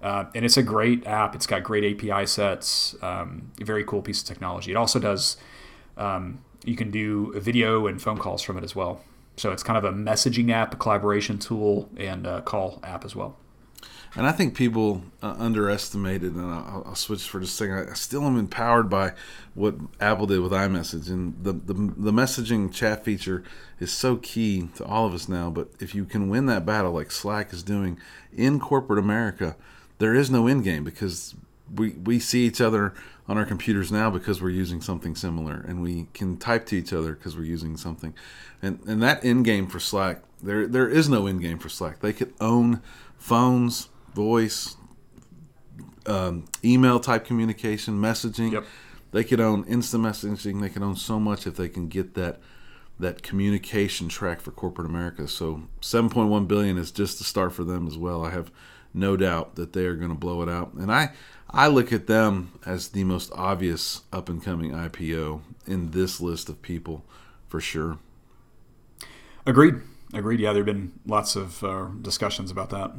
uh, 0.03 0.25
and 0.35 0.45
it's 0.45 0.57
a 0.57 0.63
great 0.63 1.07
app 1.07 1.33
it's 1.33 1.47
got 1.47 1.63
great 1.63 1.83
api 1.83 2.25
sets 2.25 2.95
um, 3.01 3.51
very 3.59 3.83
cool 3.83 4.01
piece 4.01 4.21
of 4.21 4.27
technology 4.27 4.71
it 4.71 4.75
also 4.75 4.99
does 4.99 5.37
um, 5.97 6.39
you 6.63 6.75
can 6.75 6.91
do 6.91 7.33
video 7.39 7.87
and 7.87 8.01
phone 8.01 8.17
calls 8.17 8.41
from 8.41 8.57
it 8.57 8.63
as 8.63 8.75
well 8.75 9.01
so 9.35 9.51
it's 9.51 9.63
kind 9.63 9.77
of 9.77 9.83
a 9.83 9.91
messaging 9.95 10.51
app 10.51 10.73
a 10.73 10.77
collaboration 10.77 11.39
tool 11.39 11.89
and 11.97 12.27
a 12.27 12.41
call 12.41 12.79
app 12.83 13.03
as 13.03 13.15
well 13.15 13.37
and 14.15 14.27
I 14.27 14.31
think 14.31 14.55
people 14.55 15.01
uh, 15.23 15.35
underestimated, 15.39 16.35
and 16.35 16.45
I'll, 16.45 16.83
I'll, 16.85 16.95
switch 16.95 17.23
for 17.23 17.39
just 17.39 17.53
a 17.53 17.55
second. 17.55 17.89
I 17.89 17.93
still 17.95 18.23
am 18.25 18.37
empowered 18.37 18.87
by 18.87 19.13
what 19.55 19.75
Apple 19.99 20.27
did 20.27 20.39
with 20.39 20.51
iMessage, 20.51 21.07
and 21.09 21.35
the, 21.43 21.53
the 21.53 21.73
the 21.73 22.11
messaging 22.11 22.71
chat 22.71 23.03
feature 23.03 23.43
is 23.79 23.91
so 23.91 24.17
key 24.17 24.69
to 24.75 24.85
all 24.85 25.07
of 25.07 25.15
us 25.15 25.27
now. 25.27 25.49
But 25.49 25.69
if 25.79 25.95
you 25.95 26.05
can 26.05 26.29
win 26.29 26.45
that 26.45 26.63
battle, 26.63 26.91
like 26.91 27.09
Slack 27.09 27.53
is 27.53 27.63
doing 27.63 27.99
in 28.31 28.59
corporate 28.59 28.99
America, 28.99 29.55
there 29.97 30.13
is 30.13 30.29
no 30.29 30.47
end 30.47 30.63
game 30.63 30.83
because 30.83 31.35
we 31.73 31.91
we 31.91 32.19
see 32.19 32.45
each 32.45 32.61
other 32.61 32.93
on 33.27 33.37
our 33.37 33.45
computers 33.45 33.91
now 33.91 34.09
because 34.09 34.41
we're 34.41 34.49
using 34.49 34.81
something 34.81 35.15
similar, 35.15 35.63
and 35.67 35.81
we 35.81 36.07
can 36.13 36.37
type 36.37 36.65
to 36.67 36.75
each 36.75 36.91
other 36.91 37.13
because 37.13 37.35
we're 37.37 37.43
using 37.43 37.77
something, 37.77 38.13
and 38.61 38.79
and 38.87 39.01
that 39.01 39.23
end 39.23 39.45
game 39.45 39.67
for 39.67 39.79
Slack, 39.79 40.21
there 40.41 40.67
there 40.67 40.89
is 40.89 41.09
no 41.09 41.27
end 41.27 41.41
game 41.41 41.57
for 41.57 41.69
Slack. 41.69 41.99
They 41.99 42.13
could 42.13 42.33
own 42.41 42.81
phones 43.17 43.89
voice, 44.13 44.75
um, 46.05 46.45
email 46.63 46.99
type 46.99 47.25
communication, 47.25 47.95
messaging. 47.95 48.51
Yep. 48.51 48.65
They 49.11 49.23
could 49.23 49.39
own 49.39 49.63
instant 49.65 50.03
messaging. 50.03 50.59
They 50.59 50.69
can 50.69 50.83
own 50.83 50.95
so 50.95 51.19
much 51.19 51.45
if 51.45 51.55
they 51.55 51.69
can 51.69 51.87
get 51.87 52.15
that 52.15 52.39
that 52.99 53.23
communication 53.23 54.07
track 54.07 54.41
for 54.41 54.51
corporate 54.51 54.87
America. 54.87 55.27
So 55.27 55.63
7.1 55.81 56.47
billion 56.47 56.77
is 56.77 56.91
just 56.91 57.17
the 57.17 57.23
start 57.23 57.53
for 57.53 57.63
them 57.63 57.87
as 57.87 57.97
well. 57.97 58.23
I 58.23 58.31
have 58.31 58.51
no 58.93 59.17
doubt 59.17 59.55
that 59.55 59.73
they 59.73 59.85
are 59.85 59.95
going 59.95 60.09
to 60.09 60.15
blow 60.15 60.41
it 60.41 60.49
out. 60.49 60.73
And 60.73 60.91
I 60.91 61.11
I 61.49 61.67
look 61.67 61.93
at 61.93 62.07
them 62.07 62.59
as 62.65 62.89
the 62.89 63.03
most 63.03 63.31
obvious 63.35 64.01
up 64.11 64.27
and 64.27 64.43
coming 64.43 64.71
IPO 64.71 65.41
in 65.67 65.91
this 65.91 66.19
list 66.19 66.49
of 66.49 66.61
people 66.61 67.05
for 67.47 67.61
sure. 67.61 67.99
Agreed. 69.45 69.75
Agreed. 70.13 70.39
Yeah, 70.39 70.53
there've 70.53 70.65
been 70.65 70.93
lots 71.05 71.35
of 71.35 71.63
uh, 71.63 71.87
discussions 72.01 72.49
about 72.49 72.69
that. 72.71 72.91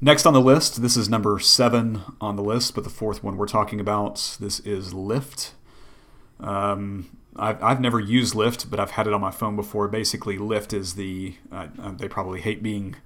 Next 0.00 0.26
on 0.26 0.34
the 0.34 0.40
list, 0.40 0.82
this 0.82 0.96
is 0.96 1.08
number 1.08 1.38
seven 1.38 2.02
on 2.20 2.36
the 2.36 2.42
list, 2.42 2.74
but 2.74 2.84
the 2.84 2.90
fourth 2.90 3.24
one 3.24 3.36
we're 3.36 3.46
talking 3.46 3.80
about. 3.80 4.36
This 4.38 4.60
is 4.60 4.92
Lyft. 4.92 5.52
Um, 6.40 7.16
I've, 7.36 7.62
I've 7.62 7.80
never 7.80 7.98
used 7.98 8.34
Lyft, 8.34 8.68
but 8.68 8.78
I've 8.78 8.92
had 8.92 9.06
it 9.06 9.12
on 9.12 9.20
my 9.20 9.30
phone 9.30 9.56
before. 9.56 9.88
Basically, 9.88 10.36
Lyft 10.36 10.72
is 10.72 10.94
the, 10.94 11.36
uh, 11.50 11.68
uh, 11.80 11.92
they 11.92 12.08
probably 12.08 12.40
hate 12.40 12.62
being 12.62 12.96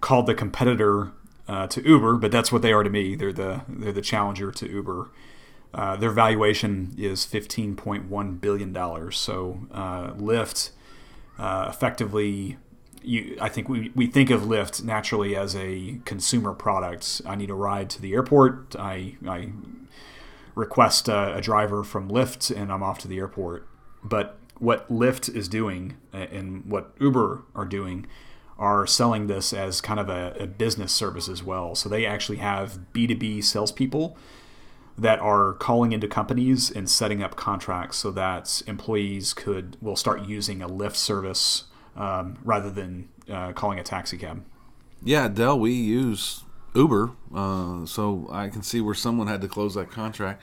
called 0.00 0.26
the 0.26 0.34
competitor 0.34 1.12
uh, 1.46 1.66
to 1.68 1.86
Uber, 1.86 2.16
but 2.16 2.30
that's 2.30 2.52
what 2.52 2.62
they 2.62 2.72
are 2.72 2.82
to 2.82 2.90
me. 2.90 3.14
They're 3.14 3.32
the, 3.32 3.62
they're 3.68 3.92
the 3.92 4.02
challenger 4.02 4.52
to 4.52 4.68
Uber. 4.68 5.10
Uh, 5.72 5.96
their 5.96 6.10
valuation 6.10 6.94
is 6.96 7.26
$15.1 7.26 8.40
billion. 8.40 9.12
So 9.12 9.60
uh, 9.72 10.10
Lyft 10.12 10.70
uh, 11.38 11.66
effectively 11.68 12.58
you, 13.02 13.36
I 13.40 13.48
think 13.48 13.68
we, 13.68 13.90
we 13.94 14.06
think 14.06 14.30
of 14.30 14.42
Lyft 14.42 14.82
naturally 14.82 15.36
as 15.36 15.56
a 15.56 16.00
consumer 16.04 16.52
product. 16.52 17.22
I 17.24 17.36
need 17.36 17.50
a 17.50 17.54
ride 17.54 17.90
to 17.90 18.02
the 18.02 18.12
airport. 18.12 18.76
I, 18.76 19.16
I 19.26 19.52
request 20.54 21.08
a, 21.08 21.36
a 21.36 21.40
driver 21.40 21.84
from 21.84 22.10
Lyft 22.10 22.54
and 22.54 22.72
I'm 22.72 22.82
off 22.82 22.98
to 23.00 23.08
the 23.08 23.18
airport. 23.18 23.66
But 24.02 24.36
what 24.58 24.88
Lyft 24.88 25.34
is 25.34 25.48
doing 25.48 25.96
and 26.12 26.66
what 26.66 26.92
Uber 26.98 27.42
are 27.54 27.64
doing 27.64 28.06
are 28.58 28.86
selling 28.86 29.28
this 29.28 29.52
as 29.52 29.80
kind 29.80 30.00
of 30.00 30.08
a, 30.08 30.34
a 30.40 30.46
business 30.46 30.92
service 30.92 31.28
as 31.28 31.42
well. 31.42 31.74
So 31.74 31.88
they 31.88 32.04
actually 32.04 32.38
have 32.38 32.80
B2B 32.92 33.44
salespeople 33.44 34.16
that 34.96 35.20
are 35.20 35.52
calling 35.54 35.92
into 35.92 36.08
companies 36.08 36.70
and 36.70 36.90
setting 36.90 37.22
up 37.22 37.36
contracts 37.36 37.98
so 37.98 38.10
that 38.10 38.62
employees 38.66 39.32
could 39.32 39.76
will 39.80 39.94
start 39.94 40.26
using 40.26 40.60
a 40.60 40.68
Lyft 40.68 40.96
service 40.96 41.64
um, 41.96 42.36
rather 42.42 42.70
than 42.70 43.08
uh, 43.30 43.52
calling 43.52 43.78
a 43.78 43.84
taxi 43.84 44.18
cab. 44.18 44.44
Yeah, 45.02 45.28
Dell, 45.28 45.58
we 45.58 45.72
use 45.72 46.42
Uber, 46.74 47.12
uh, 47.32 47.86
so 47.86 48.28
I 48.30 48.48
can 48.48 48.62
see 48.62 48.80
where 48.80 48.94
someone 48.94 49.28
had 49.28 49.40
to 49.42 49.48
close 49.48 49.74
that 49.74 49.90
contract. 49.90 50.42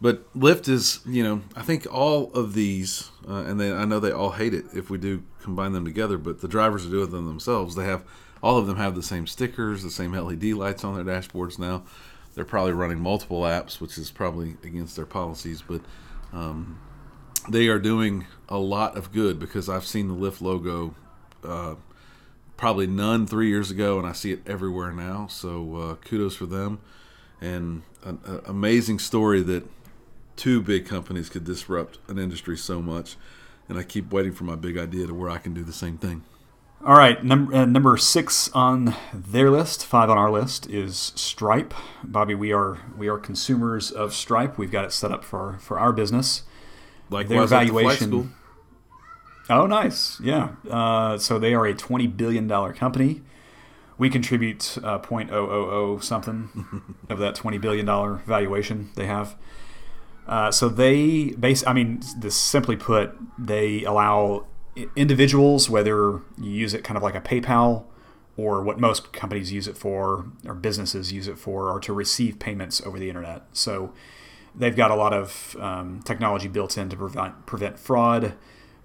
But 0.00 0.32
Lyft 0.34 0.68
is, 0.68 1.00
you 1.06 1.22
know, 1.22 1.42
I 1.54 1.62
think 1.62 1.86
all 1.92 2.30
of 2.32 2.52
these, 2.52 3.10
uh, 3.26 3.44
and 3.46 3.58
they, 3.58 3.72
I 3.72 3.86
know 3.86 3.98
they 3.98 4.12
all 4.12 4.32
hate 4.32 4.52
it 4.52 4.66
if 4.74 4.90
we 4.90 4.98
do 4.98 5.22
combine 5.40 5.72
them 5.72 5.84
together. 5.84 6.18
But 6.18 6.40
the 6.40 6.48
drivers 6.48 6.84
are 6.86 6.90
doing 6.90 7.10
them 7.10 7.26
themselves. 7.26 7.74
They 7.74 7.84
have 7.84 8.04
all 8.42 8.58
of 8.58 8.66
them 8.66 8.76
have 8.76 8.94
the 8.94 9.02
same 9.02 9.26
stickers, 9.26 9.82
the 9.82 9.90
same 9.90 10.12
LED 10.12 10.44
lights 10.44 10.84
on 10.84 10.94
their 10.94 11.04
dashboards 11.04 11.58
now. 11.58 11.84
They're 12.34 12.44
probably 12.44 12.72
running 12.72 13.00
multiple 13.00 13.42
apps, 13.42 13.80
which 13.80 13.96
is 13.96 14.10
probably 14.10 14.56
against 14.62 14.96
their 14.96 15.06
policies. 15.06 15.62
But 15.62 15.80
um, 16.34 16.78
they 17.48 17.68
are 17.68 17.78
doing 17.78 18.26
a 18.48 18.58
lot 18.58 18.96
of 18.96 19.12
good 19.12 19.38
because 19.38 19.68
I've 19.70 19.86
seen 19.86 20.08
the 20.08 20.14
Lyft 20.14 20.42
logo 20.42 20.94
uh, 21.42 21.76
probably 22.56 22.86
none 22.86 23.26
three 23.26 23.48
years 23.48 23.70
ago, 23.70 23.98
and 23.98 24.06
I 24.06 24.12
see 24.12 24.32
it 24.32 24.42
everywhere 24.46 24.92
now. 24.92 25.26
So 25.28 25.76
uh, 25.76 25.94
kudos 25.96 26.36
for 26.36 26.46
them, 26.46 26.80
and 27.40 27.82
an, 28.02 28.20
an, 28.24 28.40
amazing 28.46 28.98
story 28.98 29.42
that 29.42 29.64
two 30.36 30.62
big 30.62 30.86
companies 30.86 31.28
could 31.28 31.44
disrupt 31.44 31.98
an 32.08 32.18
industry 32.18 32.56
so 32.56 32.80
much. 32.80 33.16
And 33.68 33.78
I 33.78 33.82
keep 33.82 34.12
waiting 34.12 34.32
for 34.32 34.44
my 34.44 34.54
big 34.54 34.78
idea 34.78 35.06
to 35.08 35.14
where 35.14 35.28
I 35.28 35.38
can 35.38 35.52
do 35.52 35.64
the 35.64 35.72
same 35.72 35.98
thing. 35.98 36.22
All 36.84 36.96
right, 36.96 37.24
number 37.24 37.54
uh, 37.54 37.64
number 37.64 37.96
six 37.96 38.48
on 38.52 38.94
their 39.12 39.50
list, 39.50 39.84
five 39.84 40.08
on 40.08 40.18
our 40.18 40.30
list 40.30 40.68
is 40.68 41.12
Stripe. 41.16 41.74
Bobby, 42.04 42.34
we 42.34 42.52
are 42.52 42.78
we 42.96 43.08
are 43.08 43.18
consumers 43.18 43.90
of 43.90 44.14
Stripe. 44.14 44.56
We've 44.56 44.70
got 44.70 44.84
it 44.84 44.92
set 44.92 45.10
up 45.10 45.24
for 45.24 45.56
for 45.58 45.80
our 45.80 45.92
business. 45.92 46.42
Like 47.10 47.28
Their 47.28 47.46
valuation. 47.46 48.34
Oh, 49.48 49.66
nice. 49.66 50.20
Yeah. 50.20 50.50
Uh, 50.68 51.18
so 51.18 51.38
they 51.38 51.54
are 51.54 51.66
a 51.66 51.74
twenty 51.74 52.06
billion 52.06 52.46
dollar 52.46 52.72
company. 52.72 53.22
We 53.98 54.10
contribute 54.10 54.76
uh, 54.84 54.98
0.000 54.98 56.04
something 56.04 56.96
of 57.08 57.18
that 57.18 57.34
twenty 57.34 57.58
billion 57.58 57.86
dollar 57.86 58.16
valuation 58.26 58.90
they 58.94 59.06
have. 59.06 59.34
Uh, 60.26 60.50
so 60.50 60.68
they 60.68 61.30
base. 61.30 61.66
I 61.66 61.72
mean, 61.72 62.02
this 62.18 62.36
simply 62.36 62.76
put, 62.76 63.16
they 63.38 63.84
allow 63.84 64.46
individuals, 64.94 65.70
whether 65.70 66.20
you 66.38 66.50
use 66.50 66.74
it 66.74 66.84
kind 66.84 66.96
of 66.96 67.02
like 67.02 67.14
a 67.14 67.20
PayPal 67.20 67.84
or 68.36 68.62
what 68.62 68.78
most 68.78 69.12
companies 69.12 69.50
use 69.50 69.66
it 69.66 69.76
for, 69.76 70.26
or 70.44 70.54
businesses 70.54 71.12
use 71.12 71.26
it 71.26 71.38
for, 71.38 71.70
are 71.70 71.80
to 71.80 71.92
receive 71.92 72.38
payments 72.38 72.82
over 72.84 72.98
the 72.98 73.08
internet. 73.08 73.44
So 73.52 73.94
they've 74.54 74.76
got 74.76 74.90
a 74.90 74.94
lot 74.94 75.12
of 75.12 75.56
um, 75.58 76.02
technology 76.04 76.48
built 76.48 76.76
in 76.76 76.88
to 76.90 76.96
prevent 76.96 77.46
prevent 77.46 77.78
fraud. 77.78 78.34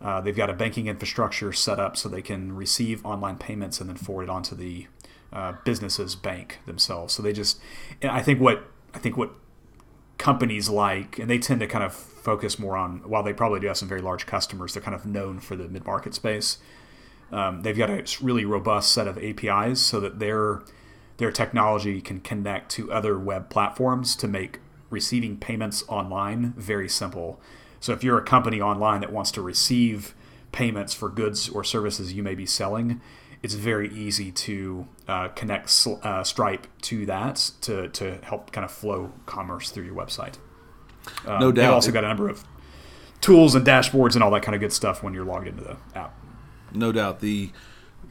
Uh, 0.01 0.21
they've 0.21 0.36
got 0.36 0.49
a 0.49 0.54
banking 0.54 0.88
infrastructure 0.88 1.54
set 1.54 1.80
up 1.80 1.95
so 1.95 2.10
they 2.10 2.21
can 2.21 2.56
receive 2.56 3.06
online 3.06 3.38
payments 3.38 3.80
and 3.80 3.89
then 3.89 3.97
forward 3.97 4.23
it 4.23 4.30
onto 4.30 4.56
the 4.56 4.88
uh, 5.32 5.54
bank 6.21 6.60
themselves. 6.65 7.13
So 7.13 7.21
they 7.21 7.34
just, 7.34 7.60
I 8.01 8.21
think 8.21 8.39
what 8.39 8.63
I 8.93 8.99
think 8.99 9.15
what 9.15 9.32
companies 10.21 10.69
like, 10.69 11.17
and 11.17 11.27
they 11.27 11.39
tend 11.39 11.60
to 11.62 11.67
kind 11.67 11.84
of 11.84 11.93
focus 11.93 12.60
more 12.60 12.77
on, 12.77 12.99
while 13.10 13.23
they 13.23 13.34
probably 13.34 13.60
do 13.60 13.65
have 13.65 13.77
some 13.77 13.89
very 13.89 14.01
large 14.01 14.27
customers, 14.27 14.73
they're 14.73 14.84
kind 14.84 14.93
of 14.93 15.03
known 15.03 15.39
for 15.39 15.55
the 15.55 15.67
mid 15.67 15.84
market 15.84 16.13
space. 16.13 16.60
Um, 17.31 17.63
they've 17.63 17.77
got 17.77 17.89
a 17.89 18.05
really 18.23 18.45
robust 18.45 18.91
set 18.91 19.07
of 19.07 19.17
APIs 19.17 19.81
so 19.81 19.99
that 19.99 20.19
their 20.19 20.62
their 21.17 21.31
technology 21.31 22.01
can 22.01 22.19
connect 22.19 22.71
to 22.71 22.91
other 22.91 23.17
web 23.17 23.49
platforms 23.49 24.15
to 24.15 24.27
make 24.27 24.60
receiving 24.89 25.38
payments 25.38 25.84
online 25.88 26.53
very 26.55 26.89
simple. 26.89 27.39
So 27.79 27.93
if 27.93 28.03
you're 28.03 28.17
a 28.17 28.23
company 28.23 28.62
online 28.62 29.01
that 29.01 29.12
wants 29.12 29.31
to 29.31 29.41
receive 29.41 30.13
payments 30.51 30.93
for 30.93 31.10
goods 31.10 31.49
or 31.49 31.63
services 31.63 32.13
you 32.13 32.23
may 32.23 32.36
be 32.36 32.45
selling, 32.45 33.01
it's 33.43 33.56
very 33.56 33.91
easy 33.93 34.32
to 34.32 34.88
uh, 35.08 35.30
connect 35.30 35.88
uh, 36.04 36.23
Stripe 36.23 36.67
to 36.84 37.08
that 37.08 37.51
to, 37.62 37.88
to 37.89 38.19
help 38.23 38.51
kind 38.51 38.65
of 38.65 38.71
flow 38.71 39.12
commerce 39.25 39.71
through 39.71 39.86
your 39.86 39.95
website. 39.95 40.36
Um, 41.25 41.39
no 41.39 41.51
doubt. 41.51 41.62
They've 41.62 41.73
also 41.73 41.91
got 41.91 42.04
a 42.04 42.08
number 42.08 42.30
of 42.30 42.43
tools 43.19 43.56
and 43.56 43.65
dashboards 43.65 44.13
and 44.13 44.23
all 44.23 44.30
that 44.32 44.43
kind 44.43 44.54
of 44.56 44.62
good 44.62 44.73
stuff 44.73 45.01
when 45.01 45.13
you're 45.13 45.25
logged 45.25 45.47
into 45.47 45.63
the 45.63 45.77
app. 45.95 46.15
No 46.73 46.91
doubt. 46.91 47.21
The 47.21 47.51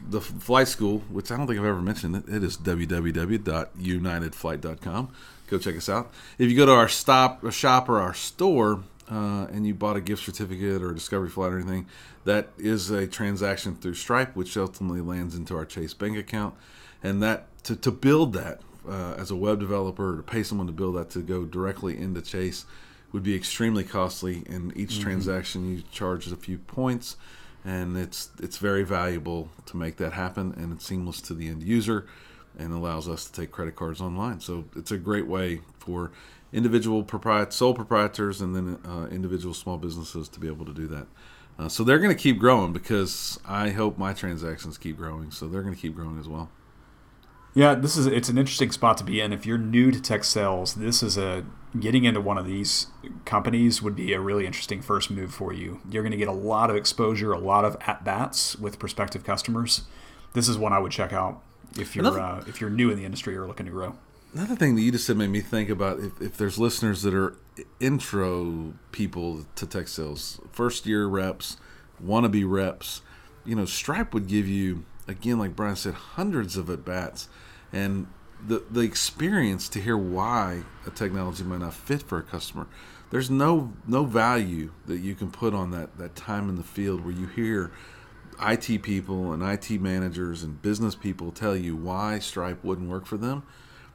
the 0.08 0.20
flight 0.20 0.68
school, 0.68 1.00
which 1.10 1.30
I 1.30 1.36
don't 1.36 1.46
think 1.46 1.60
I've 1.60 1.66
ever 1.66 1.82
mentioned, 1.82 2.16
it, 2.16 2.26
it 2.28 2.42
is 2.42 2.56
www.unitedflight.com. 2.56 5.12
Go 5.46 5.58
check 5.58 5.76
us 5.76 5.88
out. 5.88 6.10
If 6.38 6.50
you 6.50 6.56
go 6.56 6.66
to 6.66 6.72
our 6.72 6.88
stop, 6.88 7.44
a 7.44 7.52
shop, 7.52 7.88
or 7.88 8.00
our 8.00 8.14
store, 8.14 8.82
uh, 9.10 9.46
and 9.50 9.66
you 9.66 9.74
bought 9.74 9.96
a 9.96 10.00
gift 10.00 10.24
certificate 10.24 10.82
or 10.82 10.90
a 10.90 10.94
discovery 10.94 11.28
flight 11.28 11.52
or 11.52 11.58
anything, 11.58 11.86
that 12.24 12.48
is 12.58 12.90
a 12.90 13.06
transaction 13.06 13.74
through 13.74 13.94
Stripe, 13.94 14.36
which 14.36 14.56
ultimately 14.56 15.00
lands 15.00 15.34
into 15.34 15.56
our 15.56 15.64
Chase 15.64 15.94
bank 15.94 16.16
account. 16.16 16.54
And 17.02 17.22
that 17.22 17.46
to, 17.64 17.76
to 17.76 17.90
build 17.90 18.32
that 18.34 18.60
uh, 18.88 19.14
as 19.18 19.30
a 19.30 19.36
web 19.36 19.58
developer, 19.58 20.16
to 20.16 20.22
pay 20.22 20.42
someone 20.42 20.66
to 20.66 20.72
build 20.72 20.96
that 20.96 21.10
to 21.10 21.20
go 21.20 21.44
directly 21.44 21.98
into 21.98 22.22
Chase 22.22 22.64
would 23.12 23.22
be 23.22 23.34
extremely 23.34 23.84
costly. 23.84 24.44
And 24.48 24.76
each 24.76 24.92
mm-hmm. 24.92 25.02
transaction 25.02 25.76
you 25.76 25.82
charge 25.90 26.30
a 26.30 26.36
few 26.36 26.58
points, 26.58 27.16
and 27.64 27.96
it's 27.96 28.30
it's 28.40 28.58
very 28.58 28.84
valuable 28.84 29.50
to 29.66 29.76
make 29.76 29.96
that 29.96 30.12
happen, 30.12 30.54
and 30.56 30.72
it's 30.72 30.86
seamless 30.86 31.20
to 31.22 31.34
the 31.34 31.48
end 31.48 31.62
user, 31.62 32.06
and 32.58 32.72
allows 32.72 33.08
us 33.08 33.24
to 33.24 33.32
take 33.32 33.50
credit 33.50 33.76
cards 33.76 34.00
online. 34.00 34.40
So 34.40 34.64
it's 34.76 34.92
a 34.92 34.98
great 34.98 35.26
way 35.26 35.60
for 35.78 36.12
individual 36.52 37.04
propriet- 37.04 37.52
sole 37.52 37.74
proprietors 37.74 38.40
and 38.40 38.54
then 38.54 38.78
uh, 38.84 39.06
individual 39.10 39.54
small 39.54 39.78
businesses 39.78 40.28
to 40.28 40.40
be 40.40 40.48
able 40.48 40.64
to 40.66 40.74
do 40.74 40.86
that. 40.88 41.06
Uh, 41.58 41.68
so 41.68 41.84
they're 41.84 41.98
going 41.98 42.14
to 42.14 42.20
keep 42.20 42.38
growing 42.38 42.72
because 42.72 43.38
I 43.46 43.70
hope 43.70 43.98
my 43.98 44.12
transactions 44.12 44.78
keep 44.78 44.96
growing. 44.96 45.30
So 45.30 45.46
they're 45.46 45.62
going 45.62 45.74
to 45.74 45.80
keep 45.80 45.94
growing 45.94 46.18
as 46.18 46.28
well. 46.28 46.50
Yeah, 47.52 47.74
this 47.74 47.96
is 47.96 48.06
it's 48.06 48.28
an 48.28 48.38
interesting 48.38 48.70
spot 48.70 48.96
to 48.98 49.04
be 49.04 49.20
in. 49.20 49.32
If 49.32 49.44
you're 49.44 49.58
new 49.58 49.90
to 49.90 50.00
tech 50.00 50.22
sales, 50.22 50.76
this 50.76 51.02
is 51.02 51.18
a 51.18 51.44
getting 51.78 52.04
into 52.04 52.20
one 52.20 52.38
of 52.38 52.46
these 52.46 52.86
companies 53.24 53.82
would 53.82 53.96
be 53.96 54.12
a 54.12 54.20
really 54.20 54.46
interesting 54.46 54.80
first 54.80 55.10
move 55.10 55.34
for 55.34 55.52
you. 55.52 55.80
You're 55.90 56.02
going 56.02 56.12
to 56.12 56.16
get 56.16 56.28
a 56.28 56.32
lot 56.32 56.70
of 56.70 56.76
exposure, 56.76 57.32
a 57.32 57.38
lot 57.38 57.64
of 57.64 57.76
at 57.86 58.04
bats 58.04 58.56
with 58.56 58.78
prospective 58.78 59.24
customers. 59.24 59.82
This 60.32 60.48
is 60.48 60.56
one 60.56 60.72
I 60.72 60.78
would 60.78 60.92
check 60.92 61.12
out 61.12 61.42
if 61.76 61.96
you're 61.96 62.20
uh, 62.20 62.44
if 62.46 62.60
you're 62.60 62.70
new 62.70 62.88
in 62.90 62.96
the 62.96 63.04
industry 63.04 63.36
or 63.36 63.48
looking 63.48 63.66
to 63.66 63.72
grow. 63.72 63.96
Another 64.32 64.54
thing 64.54 64.76
that 64.76 64.82
you 64.82 64.92
just 64.92 65.06
said 65.06 65.16
made 65.16 65.30
me 65.30 65.40
think 65.40 65.68
about 65.68 65.98
if, 65.98 66.20
if 66.20 66.36
there's 66.36 66.56
listeners 66.56 67.02
that 67.02 67.14
are 67.14 67.36
intro 67.80 68.74
people 68.92 69.44
to 69.56 69.66
tech 69.66 69.88
sales, 69.88 70.40
first 70.52 70.86
year 70.86 71.06
reps, 71.06 71.56
wannabe 72.04 72.48
reps, 72.48 73.02
you 73.44 73.56
know, 73.56 73.64
Stripe 73.64 74.14
would 74.14 74.28
give 74.28 74.46
you, 74.46 74.84
again, 75.08 75.38
like 75.38 75.56
Brian 75.56 75.74
said, 75.74 75.94
hundreds 75.94 76.56
of 76.56 76.70
at 76.70 76.84
bats. 76.84 77.28
And 77.72 78.06
the, 78.46 78.62
the 78.70 78.80
experience 78.80 79.68
to 79.70 79.80
hear 79.80 79.96
why 79.96 80.62
a 80.86 80.90
technology 80.90 81.42
might 81.42 81.60
not 81.60 81.74
fit 81.74 82.02
for 82.02 82.18
a 82.18 82.22
customer. 82.22 82.68
There's 83.10 83.30
no 83.30 83.72
no 83.88 84.04
value 84.04 84.72
that 84.86 84.98
you 84.98 85.16
can 85.16 85.32
put 85.32 85.52
on 85.52 85.72
that, 85.72 85.98
that 85.98 86.14
time 86.14 86.48
in 86.48 86.54
the 86.54 86.62
field 86.62 87.04
where 87.04 87.12
you 87.12 87.26
hear 87.26 87.72
IT 88.40 88.82
people 88.82 89.32
and 89.32 89.42
IT 89.42 89.80
managers 89.80 90.44
and 90.44 90.62
business 90.62 90.94
people 90.94 91.32
tell 91.32 91.56
you 91.56 91.74
why 91.74 92.20
Stripe 92.20 92.62
wouldn't 92.62 92.88
work 92.88 93.06
for 93.06 93.16
them 93.16 93.42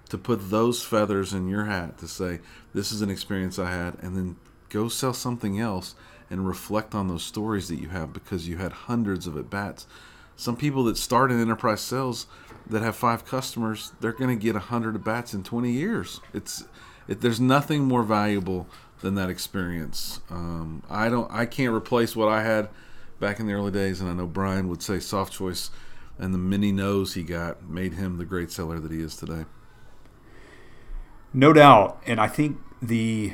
to 0.10 0.18
put 0.18 0.50
those 0.50 0.84
feathers 0.84 1.34
in 1.34 1.48
your 1.48 1.66
hat 1.66 1.98
to 2.00 2.08
say 2.08 2.40
this 2.74 2.92
is 2.92 3.02
an 3.02 3.10
experience 3.10 3.58
I 3.58 3.72
had, 3.72 3.96
and 4.02 4.16
then 4.16 4.36
go 4.70 4.88
sell 4.88 5.14
something 5.14 5.60
else 5.60 5.96
and 6.30 6.48
reflect 6.48 6.96
on 6.96 7.08
those 7.08 7.24
stories 7.24 7.68
that 7.68 7.80
you 7.80 7.90
have 7.90 8.14
because 8.14 8.48
you 8.48 8.58
had 8.58 8.72
hundreds 8.72 9.28
of 9.28 9.38
at 9.38 9.50
bats. 9.50 9.88
Some 10.36 10.58
people 10.58 10.84
that 10.86 10.98
start 10.98 11.32
in 11.32 11.40
enterprise 11.40 11.82
sales 11.82 12.28
that 12.68 12.82
have 12.82 12.96
five 12.96 13.26
customers, 13.26 13.94
they're 14.02 14.12
going 14.12 14.38
to 14.38 14.44
get 14.44 14.56
a 14.56 14.60
hundred 14.60 14.96
at 14.96 15.04
bats 15.04 15.34
in 15.34 15.44
20 15.44 15.72
years. 15.72 16.20
It's 16.34 16.66
it, 17.08 17.22
there's 17.22 17.40
nothing 17.40 17.84
more 17.84 18.04
valuable 18.04 18.68
than 19.02 19.16
that 19.16 19.30
experience. 19.30 20.20
Um, 20.30 20.82
I 20.90 21.10
don't, 21.10 21.32
I 21.32 21.46
can't 21.46 21.74
replace 21.74 22.16
what 22.16 22.28
I 22.28 22.42
had 22.42 22.70
back 23.20 23.40
in 23.40 23.46
the 23.46 23.54
early 23.54 23.72
days, 23.72 24.02
and 24.02 24.10
I 24.10 24.14
know 24.14 24.26
Brian 24.26 24.68
would 24.70 24.82
say 24.82 25.00
Soft 25.00 25.32
Choice 25.32 25.70
and 26.18 26.34
the 26.34 26.38
many 26.38 26.72
no's 26.72 27.14
he 27.14 27.24
got 27.24 27.70
made 27.70 27.94
him 27.94 28.18
the 28.18 28.26
great 28.26 28.52
seller 28.52 28.80
that 28.80 28.92
he 28.92 29.02
is 29.02 29.16
today. 29.16 29.46
No 31.36 31.52
doubt, 31.52 32.02
and 32.06 32.18
I 32.20 32.30
think 32.30 32.58
the 32.82 33.34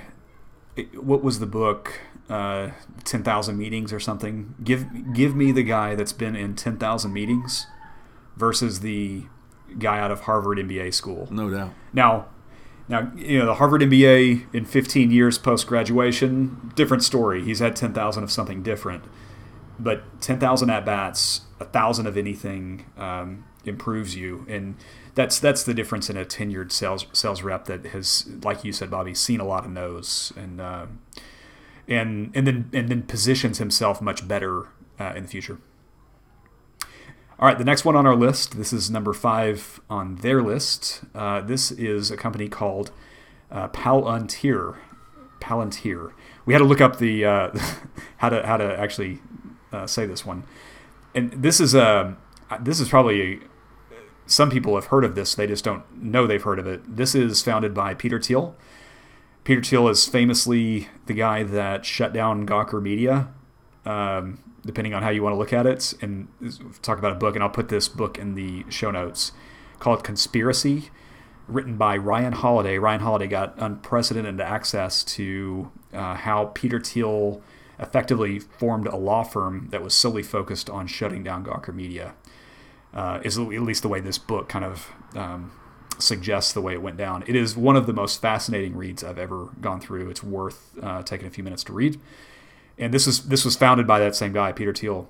what 0.96 1.24
was 1.24 1.40
the 1.40 1.46
book 1.46 2.02
uh, 2.30 2.72
10,000 3.04 3.56
meetings 3.56 3.94
or 3.94 4.00
something? 4.00 4.56
Give 4.64 5.14
give 5.14 5.36
me 5.36 5.52
the 5.52 5.62
guy 5.62 5.94
that's 5.94 6.12
been 6.12 6.36
in 6.36 6.56
10,000 6.56 7.14
meetings 7.14 7.68
versus 8.36 8.80
the 8.80 9.26
guy 9.78 10.00
out 10.00 10.10
of 10.10 10.22
Harvard 10.22 10.58
MBA 10.58 10.96
school. 10.96 11.28
No 11.30 11.52
doubt. 11.52 11.74
Now 11.94 12.26
now 12.88 13.12
you 13.16 13.38
know 13.38 13.46
the 13.46 13.56
Harvard 13.56 13.82
MBA 13.82 14.52
in 14.52 14.66
15 14.66 15.12
years 15.12 15.38
post 15.38 15.68
graduation 15.68 16.72
different 16.76 17.04
story. 17.04 17.44
He's 17.44 17.60
had 17.60 17.76
10,000 17.76 18.24
of 18.24 18.32
something 18.32 18.64
different. 18.64 19.04
But 19.80 20.22
10,000 20.22 20.72
at 20.72 20.86
bats 20.86 21.42
a 21.60 21.66
thousand 21.66 22.08
of 22.08 22.18
anything 22.18 22.88
um, 22.98 23.46
improves 23.66 24.16
you 24.16 24.46
and 24.50 24.76
that's 25.16 25.40
that's 25.40 25.64
the 25.64 25.74
difference 25.74 26.10
in 26.10 26.18
a 26.18 26.26
tenured 26.26 26.72
sales 26.72 27.06
sales 27.14 27.42
rep 27.42 27.66
that 27.66 27.88
has, 27.88 28.30
like 28.44 28.64
you 28.64 28.72
said, 28.72 28.90
Bobby, 28.90 29.14
seen 29.14 29.40
a 29.40 29.46
lot 29.46 29.66
of 29.66 29.72
no's 29.72 30.32
and 30.36 30.62
uh, 30.62 30.86
and 31.88 32.32
and 32.34 32.48
then 32.48 32.70
and 32.74 32.90
then 32.90 33.04
positions 33.04 33.58
himself 33.58 34.02
much 34.02 34.28
better 34.28 34.68
uh, 35.00 35.14
in 35.16 35.24
the 35.24 35.30
future. 35.30 35.60
All 37.40 37.48
right, 37.48 37.58
the 37.58 37.66
next 37.66 37.84
one 37.84 37.96
on 37.96 38.06
our 38.06 38.16
list. 38.16 38.56
This 38.56 38.72
is 38.72 38.90
number 38.90 39.14
five 39.14 39.82
on 39.90 40.18
their 40.18 40.44
list. 40.44 41.02
Uh, 41.14 41.42
this 41.42 41.72
is 41.72 42.12
a 42.12 42.18
company 42.18 42.48
called 42.48 42.92
uh, 43.50 43.68
Palantir. 43.70 44.78
Palantir. 45.42 46.14
We 46.46 46.54
had 46.54 46.60
to 46.60 46.66
look 46.66 46.82
up 46.82 47.00
the 47.00 47.26
uh, 47.26 47.60
how 48.18 48.30
to 48.30 48.46
how 48.46 48.58
to 48.58 48.80
actually 48.80 49.20
uh, 49.74 49.88
say 49.88 50.06
this 50.06 50.26
one, 50.26 50.44
and 51.14 51.32
this 51.34 51.60
is 51.60 51.76
a 51.76 52.16
this 52.62 52.80
is 52.80 52.88
probably 52.88 53.42
some 54.26 54.50
people 54.50 54.76
have 54.76 54.86
heard 54.86 55.04
of 55.04 55.16
this, 55.16 55.36
they 55.36 55.48
just 55.48 55.64
don't 55.64 55.84
know 56.02 56.26
they've 56.26 56.42
heard 56.42 56.60
of 56.60 56.68
it. 56.68 56.96
This 56.96 57.16
is 57.16 57.42
founded 57.42 57.74
by 57.74 57.94
Peter 57.94 58.20
Thiel. 58.20 58.56
Peter 59.44 59.62
Thiel 59.62 59.88
is 59.90 60.06
famously 60.06 60.88
the 61.08 61.14
guy 61.14 61.44
that 61.44 61.86
shut 61.86 62.14
down 62.14 62.46
Gawker 62.46 62.82
Media, 62.82 63.30
um, 63.86 64.40
depending 64.66 64.94
on 64.94 65.02
how 65.02 65.10
you 65.10 65.24
want 65.24 65.34
to 65.34 65.38
look 65.38 65.54
at 65.54 65.66
it. 65.66 65.94
And 66.02 66.28
talk 66.82 67.00
about 67.00 67.14
a 67.14 67.16
book, 67.16 67.36
and 67.36 67.44
I'll 67.44 67.50
put 67.50 67.70
this 67.70 67.90
book 67.90 68.20
in 68.20 68.36
the 68.36 68.64
show 68.70 68.92
notes 68.92 69.32
called 69.80 70.04
Conspiracy, 70.04 70.92
written 71.48 71.76
by 71.76 71.98
Ryan 71.98 72.34
Holiday. 72.34 72.78
Ryan 72.78 73.02
Holiday 73.02 73.28
got 73.28 73.56
unprecedented 73.58 74.40
access 74.40 75.04
to 75.06 75.72
uh, 75.92 76.14
how 76.14 76.52
Peter 76.54 76.80
Thiel 76.80 77.42
effectively 77.80 78.40
formed 78.40 78.86
a 78.86 78.96
law 78.96 79.24
firm 79.24 79.68
that 79.72 79.82
was 79.82 79.96
solely 79.96 80.22
focused 80.22 80.70
on 80.70 80.86
shutting 80.86 81.24
down 81.24 81.44
Gawker 81.44 81.74
Media. 81.74 82.14
Uh, 82.94 83.20
is 83.24 83.38
at 83.38 83.46
least 83.46 83.82
the 83.82 83.88
way 83.88 84.00
this 84.00 84.18
book 84.18 84.50
kind 84.50 84.66
of 84.66 84.90
um, 85.16 85.52
suggests 85.98 86.54
the 86.54 86.62
way 86.62 86.74
it 86.74 86.82
went 86.82 86.98
down. 86.98 87.24
It 87.28 87.36
is 87.36 87.56
one 87.56 87.76
of 87.76 87.86
the 87.86 87.94
most 87.94 88.22
fascinating 88.22 88.76
reads 88.76 89.04
I've 89.04 89.20
ever 89.20 89.50
gone 89.62 89.80
through. 89.80 90.10
It's 90.10 90.24
worth 90.24 90.72
uh, 90.82 91.04
taking 91.04 91.28
a 91.28 91.30
few 91.30 91.44
minutes 91.44 91.64
to 91.66 91.74
read. 91.74 92.00
And 92.78 92.94
this 92.94 93.08
is 93.08 93.28
this 93.28 93.46
was 93.46 93.56
founded 93.56 93.86
by 93.86 94.00
that 94.00 94.16
same 94.16 94.34
guy, 94.34 94.52
Peter 94.52 94.74
Thiel. 94.74 95.10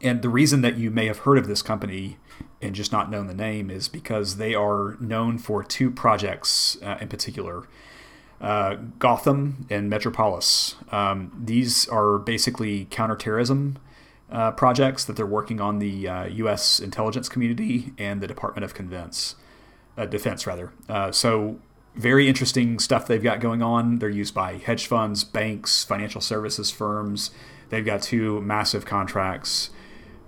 And 0.00 0.20
the 0.20 0.28
reason 0.28 0.62
that 0.62 0.76
you 0.76 0.90
may 0.90 1.06
have 1.06 1.18
heard 1.18 1.38
of 1.38 1.46
this 1.46 1.62
company 1.62 2.18
and 2.60 2.74
just 2.74 2.92
not 2.92 3.10
known 3.10 3.28
the 3.28 3.34
name 3.34 3.70
is 3.70 3.88
because 3.88 4.36
they 4.36 4.54
are 4.54 4.96
known 5.00 5.38
for 5.38 5.62
two 5.62 5.90
projects 5.90 6.76
uh, 6.82 6.98
in 7.00 7.08
particular. 7.08 7.64
Uh, 8.40 8.76
Gotham 8.98 9.66
and 9.70 9.88
Metropolis. 9.88 10.74
Um, 10.90 11.32
these 11.44 11.86
are 11.88 12.18
basically 12.18 12.86
counterterrorism 12.86 13.78
uh, 14.32 14.50
projects 14.52 15.04
that 15.04 15.14
they're 15.14 15.26
working 15.26 15.60
on 15.60 15.78
the 15.78 16.08
U.S. 16.32 16.80
Uh, 16.80 16.84
intelligence 16.84 17.28
community 17.28 17.92
and 17.98 18.20
the 18.20 18.26
Department 18.26 18.64
of 18.64 18.74
Convince 18.74 19.36
uh, 19.96 20.06
defense 20.06 20.46
rather. 20.46 20.72
Uh, 20.88 21.12
so 21.12 21.58
very 21.94 22.26
interesting 22.26 22.78
stuff 22.78 23.06
they've 23.06 23.22
got 23.22 23.40
going 23.40 23.62
on. 23.62 23.98
They're 23.98 24.08
used 24.08 24.34
by 24.34 24.56
hedge 24.56 24.86
funds, 24.86 25.24
banks, 25.24 25.84
financial 25.84 26.22
services 26.22 26.70
firms. 26.70 27.30
They've 27.68 27.84
got 27.84 28.02
two 28.02 28.40
massive 28.40 28.86
contracts, 28.86 29.70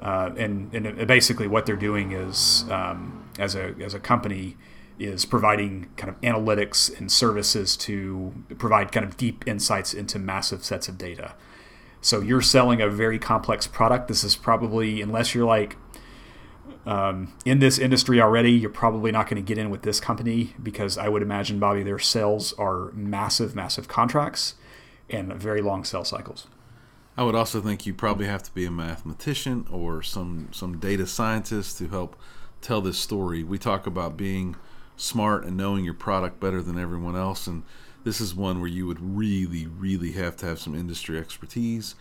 uh, 0.00 0.30
and, 0.36 0.74
and 0.74 1.06
basically 1.06 1.46
what 1.46 1.66
they're 1.66 1.76
doing 1.76 2.12
is, 2.12 2.64
um, 2.70 3.28
as 3.38 3.54
a 3.54 3.74
as 3.80 3.94
a 3.94 4.00
company, 4.00 4.56
is 4.98 5.24
providing 5.24 5.88
kind 5.96 6.10
of 6.10 6.20
analytics 6.20 6.96
and 6.98 7.10
services 7.10 7.76
to 7.76 8.32
provide 8.58 8.92
kind 8.92 9.04
of 9.04 9.16
deep 9.16 9.46
insights 9.46 9.92
into 9.92 10.18
massive 10.18 10.64
sets 10.64 10.88
of 10.88 10.96
data. 10.96 11.34
So 12.04 12.20
you're 12.20 12.42
selling 12.42 12.82
a 12.82 12.88
very 12.90 13.18
complex 13.18 13.66
product. 13.66 14.08
This 14.08 14.24
is 14.24 14.36
probably, 14.36 15.00
unless 15.00 15.34
you're 15.34 15.46
like 15.46 15.78
um, 16.84 17.32
in 17.46 17.60
this 17.60 17.78
industry 17.78 18.20
already, 18.20 18.52
you're 18.52 18.68
probably 18.68 19.10
not 19.10 19.26
going 19.26 19.42
to 19.42 19.46
get 19.46 19.56
in 19.56 19.70
with 19.70 19.80
this 19.82 20.00
company 20.00 20.52
because 20.62 20.98
I 20.98 21.08
would 21.08 21.22
imagine, 21.22 21.58
Bobby, 21.58 21.82
their 21.82 21.98
sales 21.98 22.52
are 22.58 22.92
massive, 22.92 23.54
massive 23.54 23.88
contracts 23.88 24.56
and 25.08 25.32
very 25.32 25.62
long 25.62 25.82
sales 25.82 26.08
cycles. 26.08 26.46
I 27.16 27.22
would 27.22 27.34
also 27.34 27.62
think 27.62 27.86
you 27.86 27.94
probably 27.94 28.26
have 28.26 28.42
to 28.42 28.52
be 28.52 28.66
a 28.66 28.70
mathematician 28.70 29.66
or 29.70 30.02
some 30.02 30.48
some 30.52 30.76
data 30.78 31.06
scientist 31.06 31.78
to 31.78 31.88
help 31.88 32.16
tell 32.60 32.82
this 32.82 32.98
story. 32.98 33.42
We 33.42 33.56
talk 33.56 33.86
about 33.86 34.18
being 34.18 34.56
smart 34.96 35.46
and 35.46 35.56
knowing 35.56 35.86
your 35.86 35.94
product 35.94 36.38
better 36.38 36.60
than 36.60 36.78
everyone 36.78 37.16
else, 37.16 37.46
and 37.46 37.62
this 38.04 38.20
is 38.20 38.34
one 38.34 38.60
where 38.60 38.68
you 38.68 38.86
would 38.86 39.00
really, 39.00 39.66
really 39.66 40.12
have 40.12 40.36
to 40.36 40.46
have 40.46 40.60
some 40.60 40.74
industry 40.74 41.18
expertise, 41.18 41.94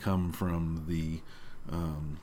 come 0.00 0.32
from 0.32 0.84
the 0.88 1.20
um, 1.70 2.18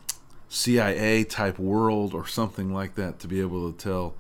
CIA 0.49 1.23
type 1.25 1.59
world 1.59 2.13
or 2.13 2.25
something 2.25 2.73
like 2.73 2.95
that 2.95 3.19
to 3.19 3.27
be 3.27 3.41
able 3.41 3.71
to 3.71 3.77
tell 3.77 4.15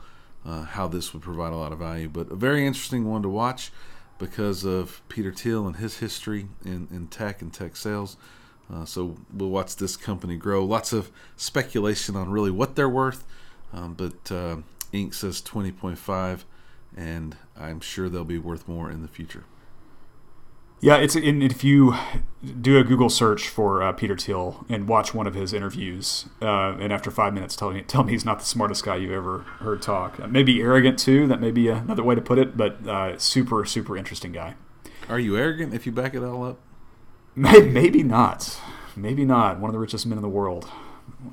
uh, 0.45 0.63
how 0.63 0.87
this 0.87 1.13
would 1.13 1.23
provide 1.23 1.53
a 1.53 1.55
lot 1.55 1.71
of 1.71 1.79
value. 1.79 2.09
But 2.09 2.31
a 2.31 2.35
very 2.35 2.67
interesting 2.67 3.09
one 3.09 3.23
to 3.23 3.29
watch 3.29 3.71
because 4.17 4.63
of 4.63 5.01
Peter 5.09 5.31
Thiel 5.31 5.65
and 5.65 5.77
his 5.77 5.97
history 5.99 6.47
in, 6.63 6.87
in 6.91 7.07
tech 7.07 7.41
and 7.41 7.53
tech 7.53 7.75
sales. 7.75 8.17
Uh, 8.71 8.85
so 8.85 9.15
we'll 9.33 9.49
watch 9.49 9.75
this 9.75 9.95
company 9.95 10.37
grow. 10.37 10.63
Lots 10.63 10.91
of 10.91 11.11
speculation 11.35 12.15
on 12.15 12.29
really 12.29 12.51
what 12.51 12.75
they're 12.75 12.89
worth, 12.89 13.25
um, 13.73 13.93
but 13.93 14.31
uh, 14.31 14.57
Inc. 14.91 15.13
says 15.13 15.41
20.5, 15.41 16.43
and 16.95 17.37
I'm 17.57 17.79
sure 17.79 18.09
they'll 18.09 18.23
be 18.23 18.39
worth 18.39 18.67
more 18.67 18.89
in 18.89 19.01
the 19.01 19.07
future. 19.07 19.43
Yeah, 20.81 20.97
it's 20.97 21.15
if 21.15 21.63
you 21.63 21.95
do 22.61 22.77
a 22.77 22.83
Google 22.83 23.09
search 23.09 23.47
for 23.47 23.81
uh, 23.81 23.91
Peter 23.93 24.15
Thiel 24.15 24.65
and 24.69 24.87
watch 24.87 25.13
one 25.13 25.25
of 25.25 25.33
his 25.33 25.53
interviews, 25.53 26.25
uh, 26.41 26.75
and 26.79 26.91
after 26.91 27.09
five 27.09 27.33
minutes 27.33 27.55
tell 27.55 27.71
me 27.71 27.81
tell 27.81 28.03
me 28.03 28.11
he's 28.11 28.25
not 28.25 28.39
the 28.39 28.45
smartest 28.45 28.83
guy 28.83 28.97
you've 28.97 29.11
ever 29.11 29.39
heard 29.59 29.81
talk. 29.81 30.19
Uh, 30.19 30.27
maybe 30.27 30.61
arrogant 30.61 30.99
too. 30.99 31.27
That 31.27 31.41
may 31.41 31.51
be 31.51 31.69
another 31.69 32.03
way 32.03 32.13
to 32.13 32.21
put 32.21 32.37
it, 32.37 32.57
but 32.57 32.85
uh, 32.87 33.17
super 33.17 33.65
super 33.65 33.97
interesting 33.97 34.31
guy. 34.31 34.55
Are 35.09 35.19
you 35.19 35.37
arrogant 35.37 35.73
if 35.73 35.85
you 35.85 35.91
back 35.91 36.13
it 36.13 36.23
all 36.23 36.43
up? 36.43 36.59
Maybe, 37.35 37.69
maybe 37.69 38.03
not. 38.03 38.59
Maybe 38.95 39.25
not. 39.25 39.59
One 39.59 39.69
of 39.69 39.73
the 39.73 39.79
richest 39.79 40.05
men 40.05 40.17
in 40.17 40.21
the 40.21 40.29
world. 40.29 40.69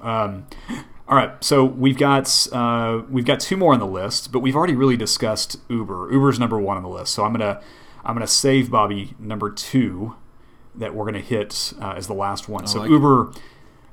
Um, 0.02 0.46
all 1.08 1.16
right, 1.16 1.42
so 1.42 1.64
we've 1.64 1.98
got 1.98 2.46
uh, 2.52 3.02
we've 3.10 3.24
got 3.24 3.40
two 3.40 3.56
more 3.56 3.74
on 3.74 3.80
the 3.80 3.86
list, 3.86 4.32
but 4.32 4.40
we've 4.40 4.56
already 4.56 4.74
really 4.74 4.96
discussed 4.96 5.58
Uber. 5.68 6.10
Uber's 6.12 6.38
number 6.38 6.58
one 6.58 6.76
on 6.76 6.82
the 6.82 6.88
list, 6.88 7.12
so 7.12 7.24
I'm 7.24 7.32
gonna 7.32 7.60
I'm 8.04 8.14
going 8.14 8.26
to 8.26 8.32
save 8.32 8.70
Bobby 8.70 9.14
number 9.18 9.50
two 9.50 10.14
that 10.74 10.94
we're 10.94 11.04
going 11.04 11.14
to 11.14 11.20
hit 11.20 11.72
uh, 11.80 11.94
as 11.96 12.06
the 12.06 12.14
last 12.14 12.48
one. 12.48 12.64
I 12.64 12.66
so 12.66 12.80
like 12.80 12.90
Uber 12.90 13.30
it. 13.30 13.40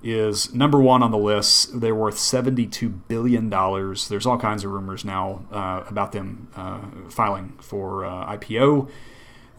is 0.04 0.54
number 0.54 0.80
one 0.82 1.04
on 1.04 1.12
the 1.12 1.17
list. 1.17 1.80
They're 1.80 1.95
worth 1.95 2.15
$72 2.15 3.02
billion. 3.08 3.50
There's 3.50 4.26
all 4.26 4.38
kinds 4.38 4.63
of 4.63 4.72
rumors 4.72 5.06
now 5.06 5.45
uh, 5.52 5.84
about 5.88 6.12
them 6.12 6.48
uh, 6.56 6.82
filing 7.10 7.58
for 7.60 8.06
uh, 8.06 8.38
IPO. 8.38 8.89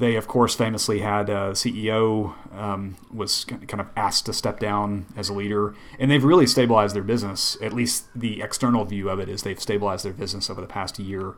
They, 0.01 0.17
of 0.17 0.27
course, 0.27 0.55
famously 0.55 1.01
had 1.01 1.29
a 1.29 1.37
uh, 1.37 1.53
CEO 1.53 2.35
um, 2.57 2.97
was 3.13 3.45
kind 3.45 3.81
of 3.81 3.89
asked 3.95 4.25
to 4.27 4.33
step 4.33 4.59
down 4.59 5.05
as 5.15 5.29
a 5.29 5.35
leader, 5.35 5.75
and 5.99 6.11
they've 6.11 6.25
really 6.25 6.47
stabilized 6.47 6.97
their 6.97 7.03
business. 7.03 7.59
At 7.61 7.75
least 7.75 8.07
the 8.15 8.41
external 8.41 8.87
view 8.87 9.11
of 9.11 9.21
it 9.21 9.29
is 9.29 9.43
they've 9.43 9.61
stabilized 9.61 10.07
their 10.07 10.15
business 10.15 10.49
over 10.49 10.63
the 10.63 10.67
past 10.67 10.99
year 10.99 11.35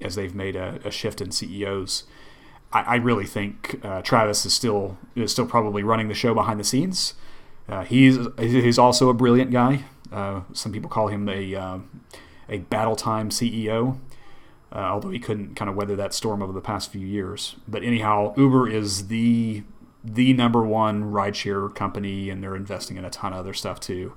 as 0.00 0.16
they've 0.16 0.34
made 0.34 0.56
a, 0.56 0.80
a 0.84 0.90
shift 0.90 1.20
in 1.20 1.30
CEOs. 1.30 2.02
I, 2.72 2.80
I 2.80 2.96
really 2.96 3.26
think 3.26 3.78
uh, 3.84 4.02
Travis 4.02 4.44
is 4.44 4.52
still 4.52 4.98
is 5.14 5.30
still 5.30 5.46
probably 5.46 5.84
running 5.84 6.08
the 6.08 6.14
show 6.14 6.34
behind 6.34 6.58
the 6.58 6.64
scenes. 6.64 7.14
Uh, 7.68 7.84
he's 7.84 8.18
he's 8.40 8.78
also 8.78 9.08
a 9.08 9.14
brilliant 9.14 9.52
guy. 9.52 9.84
Uh, 10.10 10.40
some 10.52 10.72
people 10.72 10.90
call 10.90 11.06
him 11.06 11.28
a 11.28 11.54
uh, 11.54 11.78
a 12.48 12.58
battle 12.58 12.96
time 12.96 13.30
CEO, 13.30 13.98
uh, 14.72 14.78
although 14.78 15.10
he 15.10 15.18
couldn't 15.18 15.54
kind 15.54 15.68
of 15.68 15.76
weather 15.76 15.96
that 15.96 16.14
storm 16.14 16.42
over 16.42 16.52
the 16.52 16.60
past 16.60 16.90
few 16.92 17.06
years. 17.06 17.56
But 17.66 17.82
anyhow, 17.82 18.34
Uber 18.36 18.68
is 18.68 19.08
the 19.08 19.64
the 20.02 20.32
number 20.32 20.62
one 20.62 21.12
rideshare 21.12 21.74
company, 21.74 22.30
and 22.30 22.42
they're 22.42 22.56
investing 22.56 22.96
in 22.96 23.04
a 23.04 23.10
ton 23.10 23.32
of 23.32 23.40
other 23.40 23.52
stuff 23.52 23.80
too. 23.80 24.14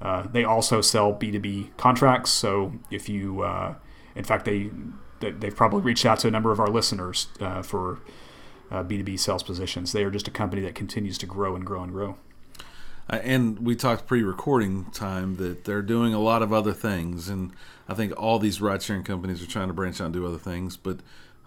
Uh, 0.00 0.22
they 0.22 0.44
also 0.44 0.80
sell 0.80 1.12
B 1.12 1.30
two 1.30 1.40
B 1.40 1.70
contracts. 1.76 2.30
So 2.30 2.72
if 2.90 3.08
you, 3.08 3.44
in 4.14 4.24
fact, 4.24 4.46
they 4.46 4.70
they've 5.20 5.54
probably 5.54 5.82
reached 5.82 6.06
out 6.06 6.18
to 6.20 6.28
a 6.28 6.30
number 6.30 6.50
of 6.50 6.58
our 6.58 6.68
listeners 6.68 7.28
uh, 7.40 7.62
for 7.62 8.00
uh, 8.70 8.82
B2B 8.82 9.18
sales 9.18 9.42
positions. 9.42 9.92
They 9.92 10.04
are 10.04 10.10
just 10.10 10.28
a 10.28 10.30
company 10.30 10.62
that 10.62 10.74
continues 10.74 11.18
to 11.18 11.26
grow 11.26 11.54
and 11.54 11.64
grow 11.64 11.82
and 11.82 11.92
grow. 11.92 12.16
Uh, 13.10 13.16
and 13.22 13.58
we 13.60 13.74
talked 13.74 14.06
pre-recording 14.06 14.84
time 14.92 15.36
that 15.36 15.64
they're 15.64 15.82
doing 15.82 16.14
a 16.14 16.20
lot 16.20 16.42
of 16.42 16.52
other 16.52 16.72
things, 16.72 17.28
and 17.28 17.52
I 17.88 17.94
think 17.94 18.12
all 18.16 18.38
these 18.38 18.60
ride-sharing 18.60 19.02
companies 19.02 19.42
are 19.42 19.48
trying 19.48 19.68
to 19.68 19.74
branch 19.74 20.00
out 20.00 20.06
and 20.06 20.14
do 20.14 20.26
other 20.26 20.38
things. 20.38 20.76
But 20.76 21.00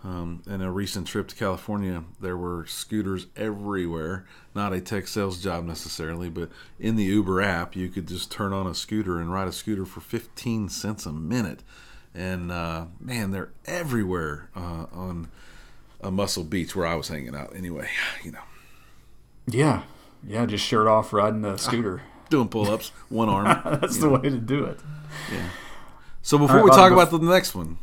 um, 0.04 0.44
in 0.46 0.62
a 0.62 0.72
recent 0.72 1.08
trip 1.08 1.30
to 1.30 1.36
California, 1.36 2.04
there 2.20 2.36
were 2.36 2.66
scooters 2.66 3.28
everywhere. 3.38 4.26
Not 4.54 4.74
a 4.74 4.82
tech 4.82 5.08
sales 5.08 5.42
job 5.42 5.64
necessarily, 5.64 6.30
but 6.30 6.50
in 6.80 6.98
the 6.98 7.06
Uber 7.06 7.42
app, 7.42 7.76
you 7.76 7.88
could 7.88 8.10
just 8.10 8.30
turn 8.30 8.52
on 8.52 8.68
a 8.68 8.76
scooter 8.76 9.20
and 9.20 9.32
ride 9.32 9.48
a 9.48 9.54
scooter 9.54 9.86
for 9.86 10.02
15 10.02 10.68
cents 10.68 11.06
a 11.06 11.14
minute 11.14 11.64
and 12.14 12.52
uh, 12.52 12.86
man, 13.00 13.32
they're 13.32 13.50
everywhere 13.66 14.50
uh, 14.56 14.86
on 14.92 15.30
a 16.02 16.12
Muscle 16.12 16.44
Beach 16.44 16.76
where 16.76 16.86
I 16.86 16.96
was 16.96 17.08
hanging 17.08 17.36
out. 17.36 17.56
Anyway, 17.56 17.90
you 18.24 18.32
know. 18.32 18.40
Yeah, 19.46 19.84
yeah, 20.26 20.46
just 20.46 20.66
shirt 20.66 20.88
off, 20.88 21.14
riding 21.14 21.44
a 21.46 21.54
ah, 21.54 21.58
scooter, 21.58 22.02
doing 22.30 22.48
pull-ups, 22.48 22.90
one 23.10 23.30
arm. 23.30 23.46
That's 23.82 23.98
the 23.98 24.08
know. 24.08 24.20
way 24.20 24.30
to 24.30 24.38
do 24.38 24.66
it. 24.66 24.80
Yeah. 25.32 25.50
So 26.22 26.38
before 26.38 26.58
right, 26.58 26.66
we 26.66 26.72
talk 26.72 26.92
uh, 26.92 26.96
about 26.96 27.12
the 27.12 27.20
next 27.20 27.54
one, 27.54 27.78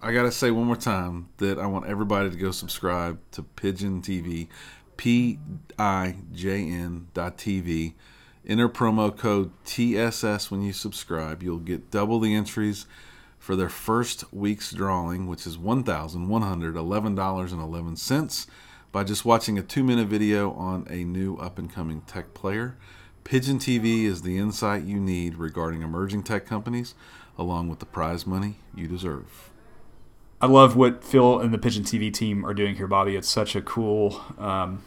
I 0.00 0.12
gotta 0.12 0.32
say 0.32 0.50
one 0.50 0.66
more 0.66 0.76
time 0.76 1.28
that 1.38 1.58
I 1.58 1.66
want 1.66 1.86
everybody 1.86 2.30
to 2.30 2.36
go 2.36 2.50
subscribe 2.50 3.18
to 3.32 3.42
Pigeon 3.42 4.02
TV, 4.02 4.48
P 4.96 5.38
I 5.78 6.16
J 6.32 6.68
N 6.68 7.08
dot 7.14 7.38
TV. 7.38 7.94
Enter 8.44 8.68
promo 8.68 9.16
code 9.16 9.52
TSS 9.64 10.50
when 10.50 10.62
you 10.62 10.72
subscribe. 10.72 11.44
You'll 11.44 11.58
get 11.58 11.92
double 11.92 12.18
the 12.18 12.34
entries 12.34 12.86
for 13.38 13.54
their 13.54 13.68
first 13.68 14.24
week's 14.32 14.72
drawing, 14.72 15.28
which 15.28 15.46
is 15.46 15.56
$1,111.11, 15.56 18.46
by 18.92 19.02
just 19.02 19.24
watching 19.24 19.58
a 19.58 19.62
two 19.62 19.82
minute 19.82 20.06
video 20.06 20.52
on 20.52 20.86
a 20.88 21.02
new 21.02 21.36
up 21.36 21.58
and 21.58 21.72
coming 21.72 22.02
tech 22.02 22.34
player. 22.34 22.76
Pigeon 23.24 23.58
TV 23.58 24.04
is 24.04 24.22
the 24.22 24.36
insight 24.36 24.84
you 24.84 25.00
need 25.00 25.36
regarding 25.36 25.82
emerging 25.82 26.22
tech 26.24 26.44
companies, 26.44 26.94
along 27.38 27.68
with 27.68 27.78
the 27.78 27.86
prize 27.86 28.26
money 28.26 28.56
you 28.74 28.86
deserve. 28.86 29.50
I 30.40 30.46
love 30.46 30.74
what 30.74 31.04
Phil 31.04 31.38
and 31.38 31.54
the 31.54 31.58
Pigeon 31.58 31.84
TV 31.84 32.12
team 32.12 32.44
are 32.44 32.52
doing 32.52 32.74
here, 32.74 32.88
Bobby. 32.88 33.14
It's 33.14 33.28
such 33.28 33.54
a 33.54 33.62
cool, 33.62 34.20
um, 34.38 34.82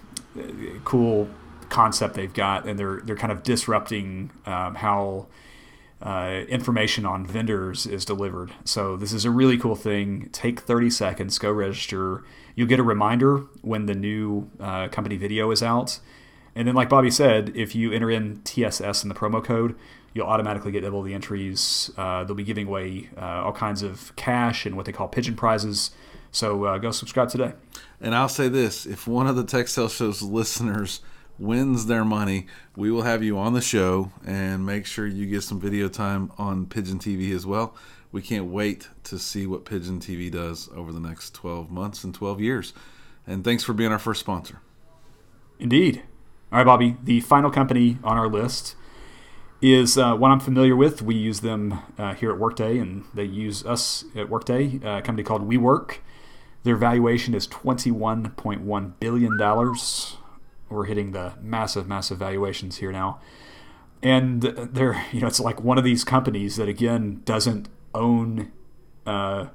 cool 0.83 1.29
concept 1.69 2.15
they've 2.15 2.33
got, 2.33 2.67
and 2.67 2.77
they're 2.77 3.01
they're 3.05 3.15
kind 3.15 3.31
of 3.31 3.41
disrupting 3.41 4.31
um, 4.45 4.75
how 4.75 5.27
uh, 6.01 6.43
information 6.49 7.05
on 7.05 7.25
vendors 7.25 7.85
is 7.85 8.05
delivered. 8.05 8.51
So 8.63 8.97
this 8.97 9.13
is 9.13 9.25
a 9.25 9.31
really 9.31 9.57
cool 9.57 9.75
thing. 9.75 10.29
Take 10.31 10.59
30 10.59 10.89
seconds, 10.89 11.39
go 11.39 11.51
register. 11.51 12.23
You'll 12.55 12.67
get 12.67 12.79
a 12.79 12.83
reminder 12.83 13.39
when 13.61 13.85
the 13.85 13.95
new 13.95 14.49
uh, 14.59 14.87
company 14.89 15.17
video 15.17 15.51
is 15.51 15.63
out. 15.63 15.99
And 16.55 16.67
then, 16.67 16.75
like 16.75 16.87
Bobby 16.87 17.11
said, 17.11 17.51
if 17.55 17.75
you 17.75 17.91
enter 17.91 18.09
in 18.09 18.41
TSS 18.43 19.03
in 19.03 19.09
the 19.09 19.15
promo 19.15 19.43
code, 19.43 19.75
you'll 20.13 20.27
automatically 20.27 20.71
get 20.71 20.81
double 20.81 21.01
the 21.01 21.13
entries. 21.13 21.91
Uh, 21.97 22.23
they'll 22.23 22.35
be 22.35 22.43
giving 22.43 22.67
away 22.67 23.09
uh, 23.17 23.43
all 23.43 23.51
kinds 23.51 23.83
of 23.83 24.15
cash 24.15 24.65
and 24.65 24.77
what 24.77 24.85
they 24.85 24.93
call 24.93 25.07
pigeon 25.09 25.35
prizes. 25.35 25.91
So 26.31 26.63
uh, 26.63 26.77
go 26.77 26.91
subscribe 26.91 27.29
today. 27.29 27.53
And 27.99 28.15
I'll 28.15 28.29
say 28.29 28.47
this 28.47 28.85
if 28.85 29.07
one 29.07 29.27
of 29.27 29.35
the 29.35 29.65
Sales 29.65 29.95
Show's 29.95 30.21
listeners 30.21 31.01
wins 31.37 31.85
their 31.85 32.05
money, 32.05 32.47
we 32.75 32.91
will 32.91 33.03
have 33.03 33.23
you 33.23 33.37
on 33.37 33.53
the 33.53 33.61
show 33.61 34.11
and 34.25 34.65
make 34.65 34.85
sure 34.85 35.05
you 35.05 35.25
get 35.25 35.43
some 35.43 35.59
video 35.59 35.87
time 35.87 36.31
on 36.37 36.65
Pigeon 36.65 36.99
TV 36.99 37.33
as 37.33 37.45
well. 37.45 37.75
We 38.11 38.21
can't 38.21 38.45
wait 38.45 38.89
to 39.05 39.19
see 39.19 39.45
what 39.45 39.65
Pigeon 39.65 39.99
TV 39.99 40.31
does 40.31 40.69
over 40.75 40.91
the 40.93 40.99
next 40.99 41.33
12 41.33 41.69
months 41.69 42.03
and 42.03 42.13
12 42.13 42.39
years. 42.39 42.73
And 43.27 43.43
thanks 43.43 43.63
for 43.63 43.73
being 43.73 43.91
our 43.91 43.99
first 43.99 44.19
sponsor. 44.19 44.61
Indeed. 45.59 46.03
All 46.51 46.59
right, 46.59 46.65
Bobby. 46.65 46.95
The 47.03 47.19
final 47.21 47.51
company 47.51 47.97
on 48.03 48.17
our 48.17 48.27
list 48.27 48.75
is 49.61 49.97
uh, 49.97 50.15
one 50.15 50.31
I'm 50.31 50.39
familiar 50.39 50.75
with. 50.75 51.01
We 51.01 51.15
use 51.15 51.39
them 51.41 51.79
uh, 51.97 52.13
here 52.13 52.31
at 52.31 52.39
Workday, 52.39 52.77
and 52.77 53.05
they 53.13 53.23
use 53.23 53.65
us 53.65 54.05
at 54.15 54.29
Workday. 54.29 54.79
Uh, 54.83 54.99
a 54.99 55.01
company 55.01 55.23
called 55.23 55.49
WeWork. 55.49 55.97
Their 56.63 56.75
valuation 56.75 57.33
is 57.33 57.47
$21.1 57.47 58.93
billion. 58.99 59.37
We're 60.75 60.85
hitting 60.85 61.11
the 61.11 61.33
massive, 61.41 61.87
massive 61.87 62.17
valuations 62.17 62.77
here 62.77 62.91
now. 62.91 63.19
And 64.03 64.41
they're, 64.41 65.03
you 65.11 65.21
know, 65.21 65.27
it's 65.27 65.39
like 65.39 65.63
one 65.63 65.77
of 65.77 65.83
these 65.83 66.03
companies 66.03 66.57
that, 66.57 66.69
again, 66.69 67.21
doesn't 67.25 67.69
own 67.93 68.51
uh, 69.05 69.47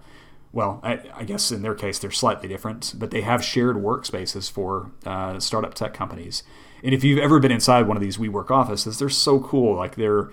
well, 0.52 0.80
I, 0.82 1.00
I, 1.14 1.24
guess 1.24 1.52
in 1.52 1.62
their 1.62 1.74
case 1.74 1.98
they're 1.98 2.10
slightly 2.10 2.48
different, 2.48 2.94
but 2.96 3.10
they 3.10 3.20
have 3.20 3.44
shared 3.44 3.76
workspaces 3.76 4.50
for 4.50 4.90
uh, 5.06 5.38
startup 5.38 5.74
tech 5.74 5.94
companies. 5.94 6.42
And 6.82 6.92
if 6.94 7.04
you've 7.04 7.18
ever 7.18 7.38
been 7.38 7.52
inside 7.52 7.86
one 7.86 7.96
of 7.96 8.02
these 8.02 8.16
WeWork 8.16 8.50
offices, 8.50 8.98
they're 8.98 9.08
so 9.08 9.40
cool. 9.40 9.76
Like 9.76 9.96
they're 9.96 10.30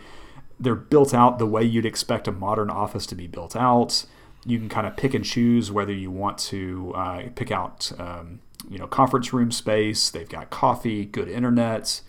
they're 0.60 0.76
built 0.76 1.14
out 1.14 1.38
the 1.38 1.46
way 1.46 1.64
you'd 1.64 1.86
expect 1.86 2.28
a 2.28 2.32
modern 2.32 2.72
office 2.72 3.06
to 3.08 3.16
be 3.16 3.28
built 3.28 3.56
out. 3.56 4.06
You 4.44 4.58
can 4.58 4.70
kind 4.70 4.88
of 4.88 4.98
pick 4.98 5.14
and 5.14 5.24
choose 5.24 5.72
whether 5.72 5.94
you 5.94 6.10
want 6.10 6.40
to 6.40 6.94
uh, 6.96 7.24
pick 7.36 7.52
out 7.52 7.92
um, 8.00 8.40
you 8.70 8.78
know 8.78 8.88
conference 8.88 9.34
room 9.34 9.52
space. 9.52 10.10
They've 10.10 10.30
got 10.30 10.50
coffee, 10.50 11.06
good 11.06 11.28
internet. 11.28 12.02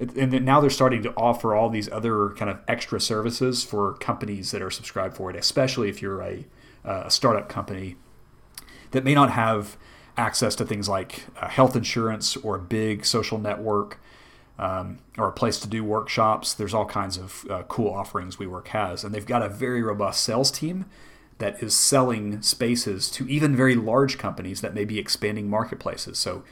And 0.00 0.32
then 0.32 0.44
now 0.44 0.60
they're 0.60 0.70
starting 0.70 1.04
to 1.04 1.14
offer 1.14 1.54
all 1.54 1.70
these 1.70 1.88
other 1.88 2.30
kind 2.30 2.50
of 2.50 2.58
extra 2.66 3.00
services 3.00 3.62
for 3.62 3.94
companies 3.94 4.50
that 4.50 4.60
are 4.60 4.70
subscribed 4.70 5.16
for 5.16 5.30
it, 5.30 5.36
especially 5.36 5.88
if 5.88 6.02
you're 6.02 6.20
a 6.20 6.44
a 6.84 7.10
startup 7.10 7.48
company 7.48 7.96
that 8.90 9.04
may 9.04 9.14
not 9.14 9.30
have 9.30 9.76
access 10.16 10.54
to 10.54 10.64
things 10.64 10.88
like 10.88 11.24
uh, 11.40 11.48
health 11.48 11.74
insurance 11.74 12.36
or 12.36 12.56
a 12.56 12.58
big 12.58 13.04
social 13.04 13.38
network 13.38 13.98
um, 14.58 14.98
or 15.18 15.28
a 15.28 15.32
place 15.32 15.58
to 15.58 15.68
do 15.68 15.82
workshops. 15.82 16.54
There's 16.54 16.74
all 16.74 16.84
kinds 16.86 17.16
of 17.16 17.44
uh, 17.50 17.62
cool 17.64 17.92
offerings 17.92 18.36
WeWork 18.36 18.68
has, 18.68 19.02
and 19.02 19.14
they've 19.14 19.26
got 19.26 19.42
a 19.42 19.48
very 19.48 19.82
robust 19.82 20.22
sales 20.22 20.50
team 20.50 20.84
that 21.38 21.62
is 21.62 21.74
selling 21.74 22.40
spaces 22.42 23.10
to 23.10 23.28
even 23.28 23.56
very 23.56 23.74
large 23.74 24.18
companies 24.18 24.60
that 24.60 24.74
may 24.74 24.84
be 24.84 24.98
expanding 24.98 25.48
marketplaces. 25.50 26.18
So, 26.18 26.44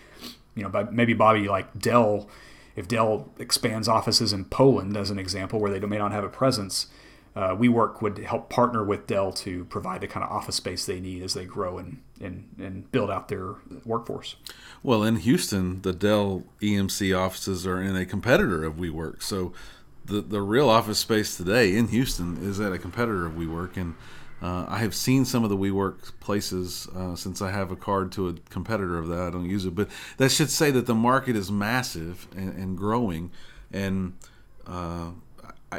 you 0.55 0.63
know, 0.63 0.89
maybe 0.91 1.15
Bobby 1.15 1.49
like 1.49 1.79
Dell, 1.79 2.29
if 2.75 2.89
Dell 2.89 3.31
expands 3.39 3.89
offices 3.89 4.33
in 4.33 4.47
Poland 4.47 4.97
as 4.97 5.11
an 5.11 5.19
example, 5.19 5.61
where 5.61 5.71
they 5.71 5.85
may 5.87 5.99
not 5.99 6.13
have 6.13 6.25
a 6.25 6.29
presence, 6.29 6.89
uh, 7.35 7.57
WeWork 7.57 8.03
would 8.03 8.19
help 8.19 8.51
partner 8.51 8.85
with 8.85 9.07
Dell 9.07 9.33
to 9.33 9.65
provide 9.67 10.03
the 10.03 10.09
kind 10.09 10.25
of 10.25 10.31
office 10.31 10.57
space 10.57 10.85
they 10.85 11.01
need 11.01 11.23
as 11.23 11.33
they 11.33 11.47
grow 11.47 11.79
and, 11.79 12.03
and, 12.21 12.49
and 12.59 12.91
build 12.93 13.11
out 13.11 13.29
their 13.29 13.55
workforce. 13.85 14.37
Well, 14.83 15.03
in 15.03 15.17
Houston, 15.17 15.81
the 15.81 15.95
Dell 15.95 16.45
EMC 16.61 17.19
offices 17.19 17.67
are 17.67 17.81
in 17.81 17.97
a 17.97 18.05
competitor 18.05 18.65
of 18.65 18.75
WeWork. 18.75 19.23
So 19.23 19.53
the, 20.05 20.21
the 20.21 20.43
real 20.43 20.69
office 20.69 20.99
space 20.99 21.37
today 21.37 21.75
in 21.75 21.89
Houston 21.89 22.37
is 22.37 22.61
at 22.61 22.73
a 22.73 22.79
competitor 22.79 23.25
of 23.25 23.33
WeWork. 23.33 23.79
And 23.79 23.95
uh, 24.43 24.67
I 24.69 24.79
have 24.79 24.95
seen 24.95 25.25
some 25.25 25.45
of 25.45 25.51
the 25.51 25.57
WeWork 25.57 26.19
places 26.19 26.89
uh, 26.97 27.15
since 27.15 27.41
I 27.41 27.53
have 27.53 27.71
a 27.71 27.77
card 27.77 28.11
to 28.13 28.29
a 28.29 28.35
competitor 28.51 28.99
of 28.99 29.07
that. 29.09 29.21
I 29.21 29.31
don't 29.31 29.49
use 29.49 29.65
it. 29.65 29.75
But 29.77 29.89
that 30.17 30.31
should 30.31 30.51
say 30.51 30.73
that 30.73 30.87
the 30.87 30.97
market 30.97 31.37
is 31.37 31.53
massive 31.53 32.27
and, 32.37 32.53
and 32.55 32.77
growing. 32.77 33.31
And 33.73 34.15
uh, 34.67 35.11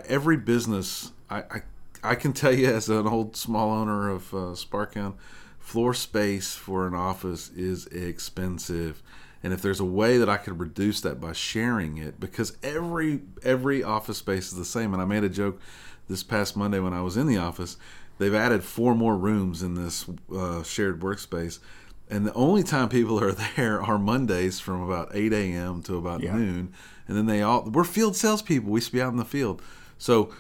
every 0.08 0.38
business 0.38 1.12
I, 1.30 1.38
I, 1.38 1.62
I 2.04 2.16
can 2.16 2.34
tell 2.34 2.54
you 2.54 2.68
as 2.68 2.90
an 2.90 3.08
old 3.08 3.36
small 3.36 3.72
owner 3.72 4.10
of 4.10 4.34
uh, 4.34 4.56
Sparkhound, 4.56 5.16
floor 5.60 5.94
space 5.94 6.56
for 6.56 6.88
an 6.88 6.94
office 6.94 7.50
is 7.50 7.88
expensive. 7.88 9.02
And 9.42 9.52
if 9.52 9.62
there's 9.62 9.80
a 9.80 9.86
way 9.86 10.18
that 10.18 10.30
I 10.30 10.38
could 10.38 10.60
reduce 10.60 11.02
that 11.02 11.20
by 11.20 11.34
sharing 11.34 11.98
it, 11.98 12.20
because 12.20 12.56
every 12.64 13.22
every 13.44 13.84
office 13.84 14.20
space 14.20 14.48
is 14.52 14.58
the 14.58 14.66
same. 14.66 14.94
And 14.94 15.02
I 15.02 15.06
made 15.06 15.24
a 15.24 15.30
joke 15.30 15.60
this 16.08 16.24
past 16.24 16.56
Monday 16.56 16.80
when 16.80 16.94
I 16.94 17.02
was 17.02 17.18
in 17.18 17.28
the 17.28 17.38
office. 17.38 17.78
They've 18.18 18.34
added 18.34 18.64
four 18.64 18.96
more 18.96 19.18
rooms 19.18 19.64
in 19.64 19.76
this 19.76 20.06
uh, 20.36 20.64
shared 20.64 21.00
workspace, 21.00 21.60
and 22.10 22.26
the 22.26 22.34
only 22.34 22.64
time 22.64 22.90
people 22.90 23.20
are 23.20 23.32
there 23.56 23.82
are 23.82 23.98
Mondays 23.98 24.60
from 24.60 24.82
about 24.82 25.10
8 25.14 25.34
a.m. 25.34 25.82
to 25.84 25.98
about 25.98 26.22
yeah. 26.22 26.36
noon, 26.36 26.74
and 27.08 27.18
then 27.18 27.26
they 27.26 27.42
all 27.42 27.64
we're 27.64 27.84
field 27.84 28.16
salespeople. 28.16 28.72
We 28.72 28.78
used 28.78 28.88
to 28.88 28.94
be 28.94 29.02
out 29.02 29.12
in 29.12 29.18
the 29.18 29.26
field, 29.26 29.62
so 29.98 30.34